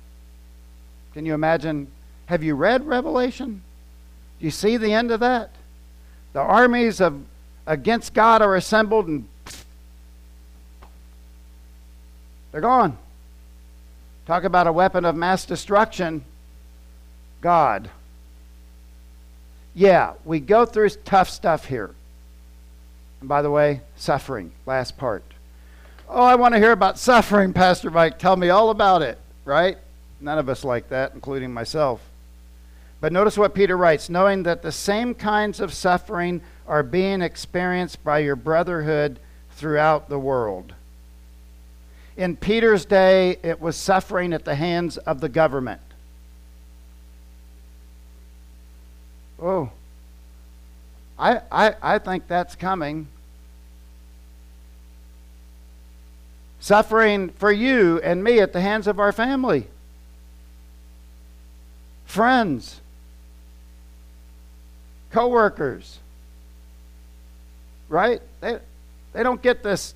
Can 1.13 1.25
you 1.25 1.33
imagine? 1.33 1.87
Have 2.27 2.43
you 2.43 2.55
read 2.55 2.85
Revelation? 2.85 3.63
Do 4.39 4.45
you 4.45 4.51
see 4.51 4.77
the 4.77 4.93
end 4.93 5.09
of 5.09 5.19
that? 5.21 5.49
The 6.33 6.39
armies 6.39 7.01
of 7.01 7.23
against 7.65 8.13
God 8.13 8.43
are 8.43 8.55
assembled 8.55 9.07
and 9.07 9.27
they're 12.51 12.61
gone. 12.61 12.97
Talk 14.25 14.43
about 14.43 14.67
a 14.67 14.71
weapon 14.71 15.05
of 15.05 15.15
mass 15.15 15.45
destruction. 15.45 16.23
God. 17.41 17.89
Yeah, 19.73 20.13
we 20.25 20.39
go 20.39 20.65
through 20.65 20.89
tough 20.89 21.29
stuff 21.29 21.65
here. 21.65 21.91
And 23.19 23.29
by 23.29 23.41
the 23.41 23.51
way, 23.51 23.81
suffering, 23.95 24.51
last 24.65 24.97
part. 24.97 25.23
Oh, 26.09 26.23
I 26.23 26.35
want 26.35 26.53
to 26.53 26.59
hear 26.59 26.71
about 26.71 26.97
suffering, 26.97 27.53
Pastor 27.53 27.91
Mike. 27.91 28.17
Tell 28.17 28.35
me 28.35 28.49
all 28.49 28.69
about 28.69 29.01
it, 29.01 29.17
right? 29.45 29.77
None 30.19 30.37
of 30.37 30.49
us 30.49 30.63
like 30.63 30.89
that, 30.89 31.13
including 31.13 31.53
myself. 31.53 32.01
But 32.99 33.13
notice 33.13 33.37
what 33.37 33.53
Peter 33.53 33.77
writes 33.77 34.09
knowing 34.09 34.43
that 34.43 34.61
the 34.61 34.71
same 34.71 35.13
kinds 35.13 35.59
of 35.59 35.73
suffering 35.73 36.41
are 36.67 36.83
being 36.83 37.21
experienced 37.21 38.03
by 38.03 38.19
your 38.19 38.35
brotherhood 38.35 39.19
throughout 39.51 40.09
the 40.09 40.19
world. 40.19 40.73
In 42.17 42.35
Peter's 42.35 42.83
day, 42.83 43.37
it 43.43 43.61
was 43.61 43.77
suffering 43.77 44.33
at 44.33 44.43
the 44.43 44.55
hands 44.55 44.97
of 44.97 45.21
the 45.21 45.29
government. 45.29 45.81
Oh, 49.39 49.69
I, 51.19 51.41
I, 51.51 51.75
I 51.81 51.99
think 51.99 52.27
that's 52.27 52.55
coming. 52.55 53.07
Suffering 56.59 57.29
for 57.29 57.51
you 57.51 58.01
and 58.01 58.23
me 58.23 58.39
at 58.39 58.51
the 58.51 58.61
hands 58.61 58.87
of 58.87 58.99
our 58.99 59.11
family, 59.11 59.67
friends, 62.05 62.81
coworkers. 65.11 65.99
Right? 67.89 68.21
They, 68.41 68.57
they 69.13 69.23
don't 69.23 69.41
get 69.41 69.63
this 69.63 69.93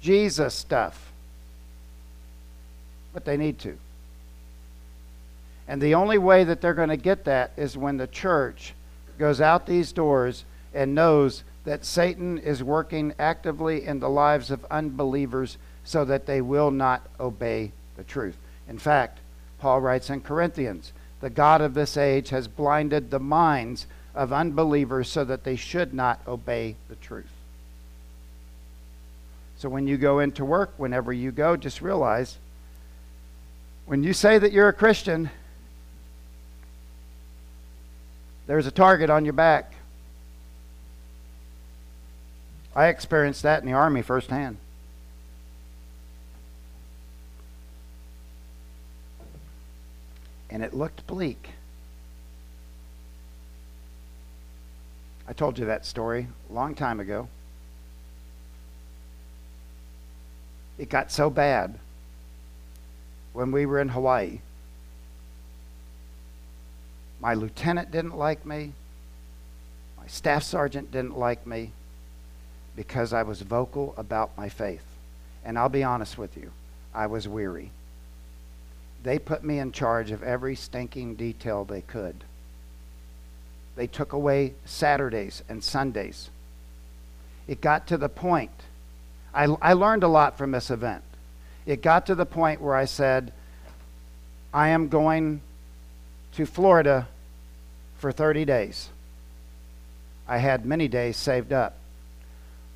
Jesus 0.00 0.54
stuff, 0.54 1.05
but 3.16 3.24
they 3.24 3.38
need 3.38 3.58
to. 3.58 3.78
And 5.66 5.80
the 5.80 5.94
only 5.94 6.18
way 6.18 6.44
that 6.44 6.60
they're 6.60 6.74
going 6.74 6.90
to 6.90 6.98
get 6.98 7.24
that 7.24 7.50
is 7.56 7.74
when 7.74 7.96
the 7.96 8.06
church 8.06 8.74
goes 9.18 9.40
out 9.40 9.64
these 9.64 9.90
doors 9.90 10.44
and 10.74 10.94
knows 10.94 11.42
that 11.64 11.86
Satan 11.86 12.36
is 12.36 12.62
working 12.62 13.14
actively 13.18 13.86
in 13.86 14.00
the 14.00 14.10
lives 14.10 14.50
of 14.50 14.66
unbelievers 14.66 15.56
so 15.82 16.04
that 16.04 16.26
they 16.26 16.42
will 16.42 16.70
not 16.70 17.06
obey 17.18 17.72
the 17.96 18.04
truth. 18.04 18.36
In 18.68 18.76
fact, 18.76 19.20
Paul 19.60 19.80
writes 19.80 20.10
in 20.10 20.20
Corinthians, 20.20 20.92
the 21.22 21.30
God 21.30 21.62
of 21.62 21.72
this 21.72 21.96
age 21.96 22.28
has 22.28 22.46
blinded 22.46 23.10
the 23.10 23.18
minds 23.18 23.86
of 24.14 24.30
unbelievers 24.30 25.08
so 25.08 25.24
that 25.24 25.44
they 25.44 25.56
should 25.56 25.94
not 25.94 26.20
obey 26.28 26.76
the 26.90 26.96
truth. 26.96 27.32
So 29.56 29.70
when 29.70 29.86
you 29.86 29.96
go 29.96 30.18
into 30.18 30.44
work, 30.44 30.74
whenever 30.76 31.14
you 31.14 31.32
go, 31.32 31.56
just 31.56 31.80
realize 31.80 32.36
when 33.86 34.02
you 34.02 34.12
say 34.12 34.36
that 34.36 34.52
you're 34.52 34.68
a 34.68 34.72
Christian, 34.72 35.30
there's 38.46 38.66
a 38.66 38.70
target 38.72 39.10
on 39.10 39.24
your 39.24 39.32
back. 39.32 39.74
I 42.74 42.88
experienced 42.88 43.42
that 43.44 43.60
in 43.60 43.66
the 43.66 43.72
Army 43.72 44.02
firsthand. 44.02 44.58
And 50.50 50.62
it 50.62 50.74
looked 50.74 51.06
bleak. 51.06 51.50
I 55.28 55.32
told 55.32 55.58
you 55.58 55.66
that 55.66 55.86
story 55.86 56.28
a 56.50 56.52
long 56.52 56.74
time 56.74 57.00
ago. 57.00 57.28
It 60.78 60.88
got 60.88 61.10
so 61.10 61.30
bad 61.30 61.78
when 63.36 63.52
we 63.52 63.66
were 63.66 63.80
in 63.80 63.90
Hawaii 63.90 64.40
my 67.20 67.34
lieutenant 67.34 67.90
didn't 67.90 68.16
like 68.16 68.44
me. 68.46 68.72
My 69.98 70.06
staff 70.06 70.42
sergeant 70.42 70.92
didn't 70.92 71.18
like 71.18 71.46
me 71.46 71.72
because 72.74 73.12
I 73.12 73.22
was 73.22 73.40
vocal 73.40 73.94
about 73.96 74.36
my 74.36 74.48
faith. 74.48 74.84
And 75.44 75.58
I'll 75.58 75.68
be 75.68 75.84
honest 75.84 76.18
with 76.18 76.36
you, 76.36 76.50
I 76.94 77.06
was 77.06 77.26
weary. 77.26 77.70
They 79.02 79.18
put 79.18 79.44
me 79.44 79.58
in 79.58 79.72
charge 79.72 80.10
of 80.10 80.22
every 80.22 80.56
stinking 80.56 81.14
detail 81.14 81.64
they 81.64 81.80
could. 81.80 82.16
They 83.76 83.86
took 83.86 84.12
away 84.12 84.54
Saturdays 84.64 85.42
and 85.48 85.62
Sundays. 85.62 86.30
It 87.46 87.60
got 87.60 87.86
to 87.88 87.96
the 87.96 88.08
point, 88.08 88.50
I, 89.32 89.44
I 89.60 89.74
learned 89.74 90.02
a 90.02 90.08
lot 90.08 90.38
from 90.38 90.50
this 90.50 90.70
event. 90.70 91.04
It 91.66 91.82
got 91.82 92.06
to 92.06 92.14
the 92.14 92.24
point 92.24 92.60
where 92.60 92.74
I 92.74 92.84
said, 92.84 93.32
I 94.54 94.68
am 94.68 94.88
going 94.88 95.40
to 96.34 96.46
Florida 96.46 97.08
for 97.98 98.12
30 98.12 98.44
days. 98.44 98.88
I 100.28 100.38
had 100.38 100.64
many 100.64 100.88
days 100.88 101.16
saved 101.16 101.52
up. 101.52 101.76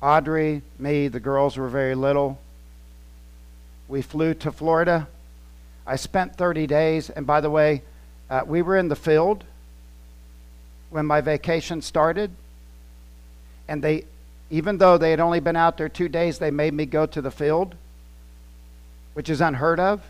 Audrey, 0.01 0.61
me, 0.77 1.07
the 1.07 1.19
girls 1.19 1.57
were 1.57 1.69
very 1.69 1.95
little. 1.95 2.39
We 3.87 4.01
flew 4.01 4.33
to 4.35 4.51
Florida. 4.51 5.07
I 5.85 5.95
spent 5.95 6.35
30 6.35 6.67
days, 6.67 7.09
and 7.09 7.25
by 7.25 7.41
the 7.41 7.49
way, 7.49 7.83
uh, 8.29 8.41
we 8.45 8.61
were 8.61 8.77
in 8.77 8.87
the 8.87 8.95
field 8.95 9.43
when 10.89 11.05
my 11.05 11.21
vacation 11.21 11.81
started, 11.81 12.31
and 13.67 13.83
they, 13.83 14.05
even 14.49 14.77
though 14.77 14.97
they 14.97 15.11
had 15.11 15.19
only 15.19 15.39
been 15.39 15.55
out 15.55 15.77
there 15.77 15.89
two 15.89 16.09
days, 16.09 16.39
they 16.39 16.51
made 16.51 16.73
me 16.73 16.85
go 16.85 17.05
to 17.05 17.21
the 17.21 17.31
field, 17.31 17.75
which 19.13 19.29
is 19.29 19.41
unheard 19.41 19.79
of, 19.79 20.01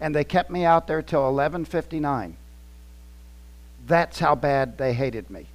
and 0.00 0.14
they 0.14 0.24
kept 0.24 0.50
me 0.50 0.64
out 0.64 0.86
there 0.86 1.02
till 1.02 1.22
11:59. 1.22 2.34
That's 3.86 4.18
how 4.18 4.34
bad 4.34 4.78
they 4.78 4.92
hated 4.92 5.30
me. 5.30 5.46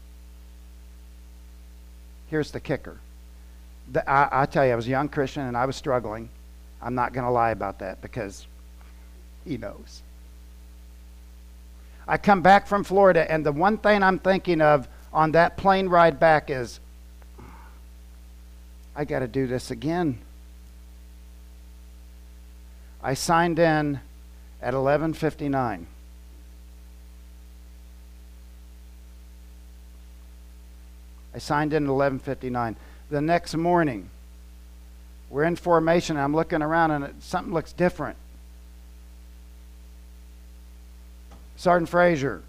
Here's 2.30 2.52
the 2.52 2.62
kicker. 2.62 2.98
The, 3.92 4.10
I, 4.10 4.44
I 4.44 4.46
tell 4.46 4.66
you, 4.66 4.72
I 4.72 4.76
was 4.76 4.88
a 4.88 4.92
young 4.92 5.10
Christian 5.10 5.44
and 5.44 5.58
I 5.58 5.66
was 5.66 5.76
struggling. 5.76 6.30
I'm 6.82 6.96
not 6.96 7.14
going 7.14 7.26
to 7.26 7.32
lie 7.32 7.52
about 7.52 7.80
that 7.80 8.02
because 8.02 8.48
he 9.44 9.58
knows. 9.58 10.02
I 12.08 12.18
come 12.18 12.42
back 12.42 12.68
from 12.68 12.84
Florida, 12.84 13.30
and 13.30 13.46
the 13.46 13.52
one 13.52 13.78
thing 13.78 14.02
I'm 14.02 14.18
thinking 14.18 14.62
of 14.62 14.88
on 15.14 15.34
that 15.34 15.58
plane 15.58 15.88
ride 15.88 16.20
back 16.20 16.50
is 16.50 16.80
I 18.96 19.06
got 19.06 19.20
to 19.20 19.28
do 19.28 19.48
this 19.48 19.72
again. 19.72 20.18
I 23.04 23.14
signed 23.14 23.58
in 23.60 24.00
at 24.62 24.74
11:59. 24.74 25.88
I 31.34 31.38
signed 31.38 31.74
in 31.74 31.86
at 31.86 31.90
11:59. 31.90 32.76
The 33.10 33.22
next 33.22 33.56
morning, 33.56 34.10
we're 35.30 35.44
in 35.44 35.56
formation. 35.56 36.18
I'm 36.18 36.36
looking 36.36 36.62
around, 36.62 36.92
and 36.92 37.06
it, 37.06 37.16
something 37.24 37.54
looks 37.54 37.74
different. 37.74 38.18
Sergeant 41.56 41.90
Frazier, 41.90 42.42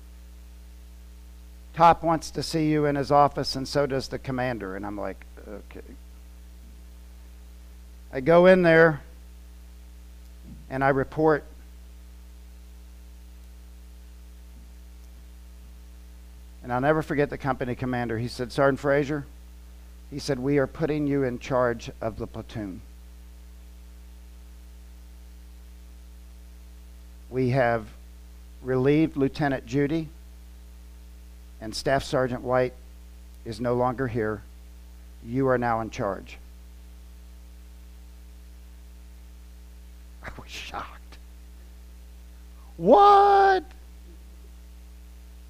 Top 1.74 2.02
wants 2.02 2.30
to 2.32 2.42
see 2.42 2.70
you 2.70 2.84
in 2.84 2.96
his 2.96 3.10
office, 3.10 3.56
and 3.56 3.66
so 3.66 3.86
does 3.86 4.08
the 4.08 4.18
commander. 4.18 4.76
And 4.76 4.84
I'm 4.84 4.98
like, 4.98 5.24
okay. 5.48 5.80
I 8.12 8.20
go 8.20 8.44
in 8.46 8.62
there 8.62 9.00
and 10.72 10.82
I 10.82 10.88
report. 10.88 11.44
And 16.62 16.72
I'll 16.72 16.80
never 16.80 17.02
forget 17.02 17.28
the 17.28 17.36
company 17.36 17.74
commander. 17.74 18.18
He 18.18 18.26
said, 18.26 18.50
Sergeant 18.50 18.80
Frazier, 18.80 19.26
he 20.10 20.18
said, 20.18 20.38
we 20.38 20.56
are 20.56 20.66
putting 20.66 21.06
you 21.06 21.24
in 21.24 21.38
charge 21.38 21.90
of 22.00 22.18
the 22.18 22.26
platoon. 22.26 22.80
We 27.28 27.50
have 27.50 27.86
relieved 28.62 29.16
Lieutenant 29.16 29.66
Judy, 29.66 30.08
and 31.60 31.74
Staff 31.74 32.04
Sergeant 32.04 32.42
White 32.42 32.74
is 33.44 33.60
no 33.60 33.74
longer 33.74 34.08
here. 34.08 34.42
You 35.26 35.48
are 35.48 35.58
now 35.58 35.80
in 35.80 35.90
charge. 35.90 36.38
I 40.24 40.30
was 40.40 40.50
shocked. 40.50 41.18
What? 42.76 43.64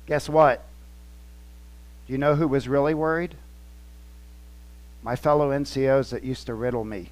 Guess 0.07 0.29
what? 0.29 0.65
Do 2.07 2.13
you 2.13 2.19
know 2.19 2.35
who 2.35 2.49
was 2.49 2.69
really 2.69 2.95
worried? 2.95 3.35
My 5.03 5.17
fellow 5.17 5.51
NCOs 5.51 6.11
that 6.11 6.25
used 6.25 6.47
to 6.47 6.55
riddle 6.55 6.85
me 6.85 7.11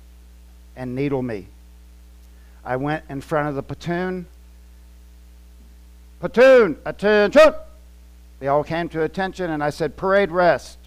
and 0.77 0.95
needle 0.95 1.23
me. 1.23 1.47
I 2.65 2.77
went 2.77 3.05
in 3.09 3.21
front 3.21 3.49
of 3.49 3.55
the 3.55 3.63
platoon. 3.63 4.27
Platoon, 6.21 6.79
attention! 6.85 7.55
They 8.39 8.49
all 8.49 8.65
came 8.65 8.89
to 8.91 9.03
attention, 9.03 9.51
and 9.51 9.63
I 9.63 9.71
said, 9.71 9.97
Parade 9.97 10.31
rest. 10.31 10.79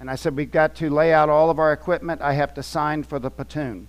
And 0.00 0.10
I 0.10 0.16
said, 0.16 0.36
We've 0.36 0.50
got 0.50 0.74
to 0.76 0.90
lay 0.90 1.12
out 1.12 1.28
all 1.28 1.50
of 1.50 1.58
our 1.58 1.72
equipment. 1.72 2.20
I 2.20 2.32
have 2.34 2.54
to 2.54 2.62
sign 2.62 3.02
for 3.04 3.18
the 3.18 3.30
platoon 3.30 3.86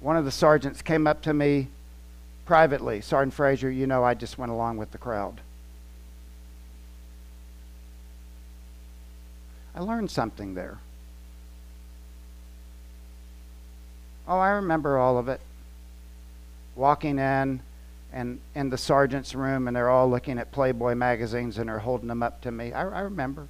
one 0.00 0.16
of 0.16 0.24
the 0.24 0.30
sergeants 0.30 0.82
came 0.82 1.06
up 1.06 1.22
to 1.22 1.34
me 1.34 1.68
privately, 2.46 3.00
Sergeant 3.00 3.34
Frazier, 3.34 3.70
you 3.70 3.86
know 3.86 4.02
I 4.02 4.14
just 4.14 4.38
went 4.38 4.50
along 4.50 4.76
with 4.76 4.90
the 4.90 4.98
crowd. 4.98 5.40
I 9.74 9.80
learned 9.80 10.10
something 10.10 10.54
there. 10.54 10.78
Oh, 14.26 14.38
I 14.38 14.50
remember 14.50 14.98
all 14.98 15.16
of 15.16 15.28
it. 15.28 15.40
Walking 16.74 17.18
in 17.18 17.60
and 18.12 18.40
in 18.54 18.70
the 18.70 18.78
sergeant's 18.78 19.34
room, 19.34 19.68
and 19.68 19.76
they're 19.76 19.90
all 19.90 20.10
looking 20.10 20.38
at 20.38 20.50
Playboy 20.50 20.94
magazines 20.94 21.58
and 21.58 21.68
they're 21.68 21.78
holding 21.78 22.08
them 22.08 22.22
up 22.22 22.40
to 22.42 22.50
me. 22.50 22.72
I, 22.72 22.82
I 22.82 23.00
remember. 23.02 23.46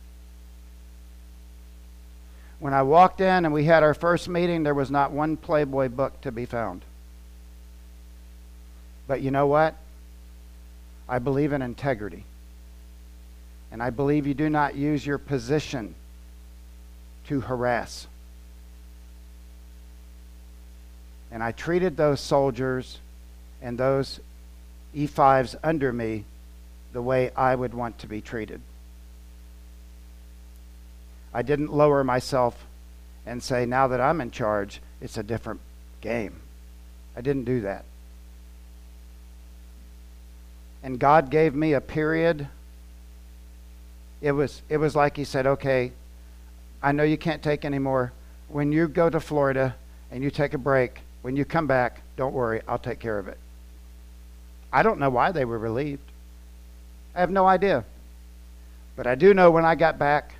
When 2.60 2.74
I 2.74 2.82
walked 2.82 3.22
in 3.22 3.44
and 3.44 3.52
we 3.52 3.64
had 3.64 3.82
our 3.82 3.94
first 3.94 4.28
meeting, 4.28 4.62
there 4.62 4.74
was 4.74 4.90
not 4.90 5.12
one 5.12 5.38
Playboy 5.38 5.88
book 5.88 6.20
to 6.20 6.30
be 6.30 6.44
found. 6.44 6.84
But 9.08 9.22
you 9.22 9.30
know 9.30 9.46
what? 9.46 9.74
I 11.08 11.18
believe 11.18 11.52
in 11.52 11.62
integrity. 11.62 12.24
And 13.72 13.82
I 13.82 13.90
believe 13.90 14.26
you 14.26 14.34
do 14.34 14.50
not 14.50 14.76
use 14.76 15.04
your 15.04 15.18
position 15.18 15.94
to 17.26 17.40
harass. 17.40 18.06
And 21.32 21.42
I 21.42 21.52
treated 21.52 21.96
those 21.96 22.20
soldiers 22.20 22.98
and 23.62 23.78
those 23.78 24.20
E5s 24.94 25.54
under 25.62 25.92
me 25.92 26.24
the 26.92 27.00
way 27.00 27.30
I 27.36 27.54
would 27.54 27.72
want 27.72 27.98
to 28.00 28.06
be 28.06 28.20
treated. 28.20 28.60
I 31.32 31.42
didn't 31.42 31.72
lower 31.72 32.02
myself 32.02 32.66
and 33.26 33.42
say, 33.42 33.66
now 33.66 33.88
that 33.88 34.00
I'm 34.00 34.20
in 34.20 34.30
charge, 34.30 34.80
it's 35.00 35.16
a 35.16 35.22
different 35.22 35.60
game. 36.00 36.40
I 37.16 37.20
didn't 37.20 37.44
do 37.44 37.60
that. 37.62 37.84
And 40.82 40.98
God 40.98 41.30
gave 41.30 41.54
me 41.54 41.74
a 41.74 41.80
period. 41.80 42.48
It 44.20 44.32
was, 44.32 44.62
it 44.68 44.78
was 44.78 44.96
like 44.96 45.16
He 45.16 45.24
said, 45.24 45.46
okay, 45.46 45.92
I 46.82 46.92
know 46.92 47.02
you 47.02 47.18
can't 47.18 47.42
take 47.42 47.64
any 47.64 47.78
more. 47.78 48.12
When 48.48 48.72
you 48.72 48.88
go 48.88 49.10
to 49.10 49.20
Florida 49.20 49.76
and 50.10 50.24
you 50.24 50.30
take 50.30 50.54
a 50.54 50.58
break, 50.58 51.00
when 51.22 51.36
you 51.36 51.44
come 51.44 51.66
back, 51.66 52.00
don't 52.16 52.32
worry, 52.32 52.62
I'll 52.66 52.78
take 52.78 52.98
care 52.98 53.18
of 53.18 53.28
it. 53.28 53.38
I 54.72 54.82
don't 54.82 54.98
know 54.98 55.10
why 55.10 55.32
they 55.32 55.44
were 55.44 55.58
relieved. 55.58 56.10
I 57.14 57.20
have 57.20 57.30
no 57.30 57.46
idea. 57.46 57.84
But 58.96 59.06
I 59.06 59.14
do 59.14 59.34
know 59.34 59.50
when 59.50 59.64
I 59.64 59.74
got 59.74 59.98
back, 59.98 60.34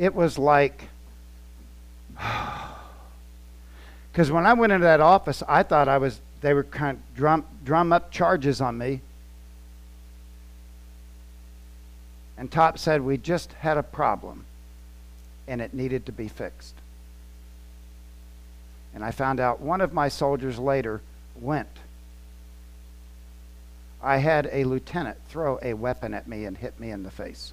it 0.00 0.14
was 0.14 0.38
like, 0.38 0.88
because 4.10 4.30
when 4.30 4.46
I 4.46 4.54
went 4.54 4.72
into 4.72 4.84
that 4.84 5.00
office, 5.00 5.42
I 5.46 5.62
thought 5.62 5.88
I 5.88 5.98
was, 5.98 6.22
they 6.40 6.54
were 6.54 6.64
kind 6.64 6.96
of 6.96 7.14
drum, 7.14 7.44
drum 7.66 7.92
up 7.92 8.10
charges 8.10 8.62
on 8.62 8.78
me. 8.78 9.02
And 12.38 12.50
Top 12.50 12.78
said, 12.78 13.02
We 13.02 13.18
just 13.18 13.52
had 13.52 13.76
a 13.76 13.82
problem 13.82 14.46
and 15.46 15.60
it 15.60 15.74
needed 15.74 16.06
to 16.06 16.12
be 16.12 16.28
fixed. 16.28 16.74
And 18.94 19.04
I 19.04 19.10
found 19.10 19.38
out 19.38 19.60
one 19.60 19.82
of 19.82 19.92
my 19.92 20.08
soldiers 20.08 20.58
later 20.58 21.02
went. 21.38 21.68
I 24.02 24.16
had 24.16 24.48
a 24.50 24.64
lieutenant 24.64 25.18
throw 25.28 25.58
a 25.60 25.74
weapon 25.74 26.14
at 26.14 26.26
me 26.26 26.46
and 26.46 26.56
hit 26.56 26.80
me 26.80 26.90
in 26.90 27.02
the 27.02 27.10
face. 27.10 27.52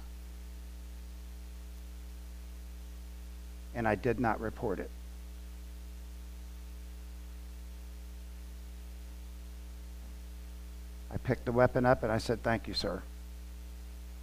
And 3.78 3.86
I 3.86 3.94
did 3.94 4.18
not 4.18 4.40
report 4.40 4.80
it. 4.80 4.90
I 11.12 11.16
picked 11.18 11.44
the 11.44 11.52
weapon 11.52 11.86
up 11.86 12.02
and 12.02 12.10
I 12.10 12.18
said, 12.18 12.42
Thank 12.42 12.66
you, 12.66 12.74
sir. 12.74 13.00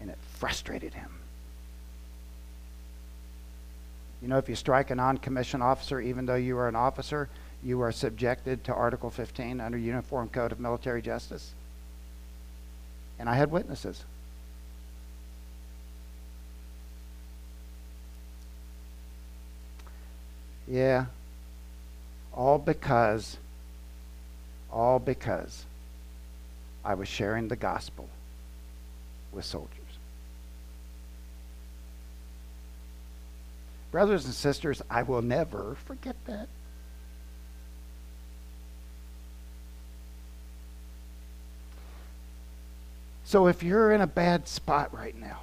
And 0.02 0.10
it 0.10 0.18
frustrated 0.34 0.94
him. 0.94 1.10
You 4.22 4.28
know, 4.28 4.38
if 4.38 4.50
you 4.50 4.56
strike 4.56 4.92
a 4.92 4.96
non 4.96 5.20
commissioned 5.20 5.64
officer, 5.64 6.02
even 6.02 6.26
though 6.26 6.36
you 6.36 6.58
are 6.58 6.68
an 6.68 6.76
officer, 6.76 7.30
you 7.64 7.80
are 7.80 7.94
subjected 7.94 8.66
to 8.66 8.74
Article 8.74 9.10
15 9.10 9.62
under 9.62 9.78
Uniform 9.78 10.28
Code 10.28 10.52
of 10.52 10.60
Military 10.60 11.02
Justice. 11.02 11.54
And 13.18 13.30
I 13.30 13.36
had 13.36 13.52
witnesses. 13.52 14.04
Yeah. 20.68 21.06
All 22.34 22.58
because, 22.58 23.38
all 24.72 25.00
because 25.00 25.66
I 26.84 26.96
was 26.96 27.08
sharing 27.08 27.48
the 27.48 27.56
gospel 27.56 28.10
with 29.32 29.46
soldiers. 29.46 29.72
Brothers 33.92 34.26
and 34.26 34.34
sisters, 34.34 34.82
I 34.90 35.04
will 35.04 35.22
never 35.22 35.78
forget 35.86 36.16
that. 36.26 36.50
So 43.24 43.48
if 43.48 43.64
you're 43.64 43.92
in 43.92 44.02
a 44.02 44.08
bad 44.08 44.48
spot 44.48 44.94
right 44.94 45.16
now 45.20 45.40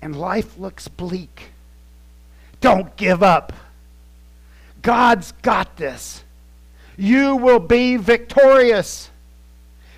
and 0.00 0.16
life 0.16 0.56
looks 0.56 0.88
bleak, 0.88 1.53
don't 2.64 2.96
give 2.96 3.22
up. 3.22 3.52
God's 4.80 5.32
got 5.42 5.76
this. 5.76 6.24
You 6.96 7.36
will 7.36 7.58
be 7.58 7.98
victorious. 7.98 9.10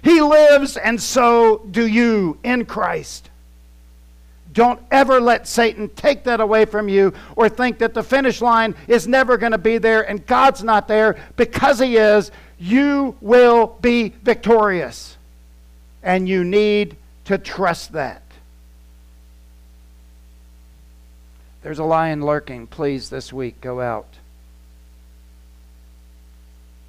He 0.02 0.20
lives, 0.20 0.76
and 0.76 1.00
so 1.00 1.58
do 1.70 1.86
you 1.86 2.38
in 2.42 2.64
Christ. 2.64 3.30
Don't 4.52 4.80
ever 4.90 5.20
let 5.20 5.46
Satan 5.46 5.88
take 5.90 6.24
that 6.24 6.40
away 6.40 6.64
from 6.64 6.88
you 6.88 7.14
or 7.36 7.48
think 7.48 7.78
that 7.78 7.94
the 7.94 8.02
finish 8.02 8.42
line 8.42 8.74
is 8.88 9.06
never 9.06 9.36
going 9.36 9.52
to 9.52 9.58
be 9.58 9.78
there 9.78 10.02
and 10.02 10.26
God's 10.26 10.64
not 10.64 10.88
there 10.88 11.16
because 11.36 11.78
He 11.78 11.96
is. 11.96 12.32
You 12.58 13.14
will 13.20 13.78
be 13.80 14.12
victorious. 14.24 15.16
And 16.02 16.28
you 16.28 16.42
need 16.42 16.96
to 17.26 17.38
trust 17.38 17.92
that. 17.92 18.25
There's 21.66 21.80
a 21.80 21.84
lion 21.84 22.24
lurking. 22.24 22.68
Please, 22.68 23.10
this 23.10 23.32
week, 23.32 23.60
go 23.60 23.80
out. 23.80 24.06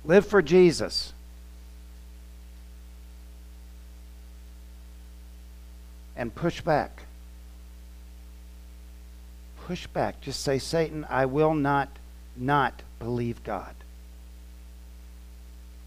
Live 0.05 0.27
for 0.27 0.43
Jesus. 0.43 1.13
And 6.15 6.35
push 6.35 6.61
back. 6.61 7.01
Push 9.65 9.87
back. 9.87 10.21
Just 10.21 10.43
say, 10.43 10.59
Satan, 10.59 11.07
I 11.09 11.25
will 11.25 11.55
not 11.55 11.89
not 12.35 12.83
believe 12.99 13.43
God. 13.43 13.73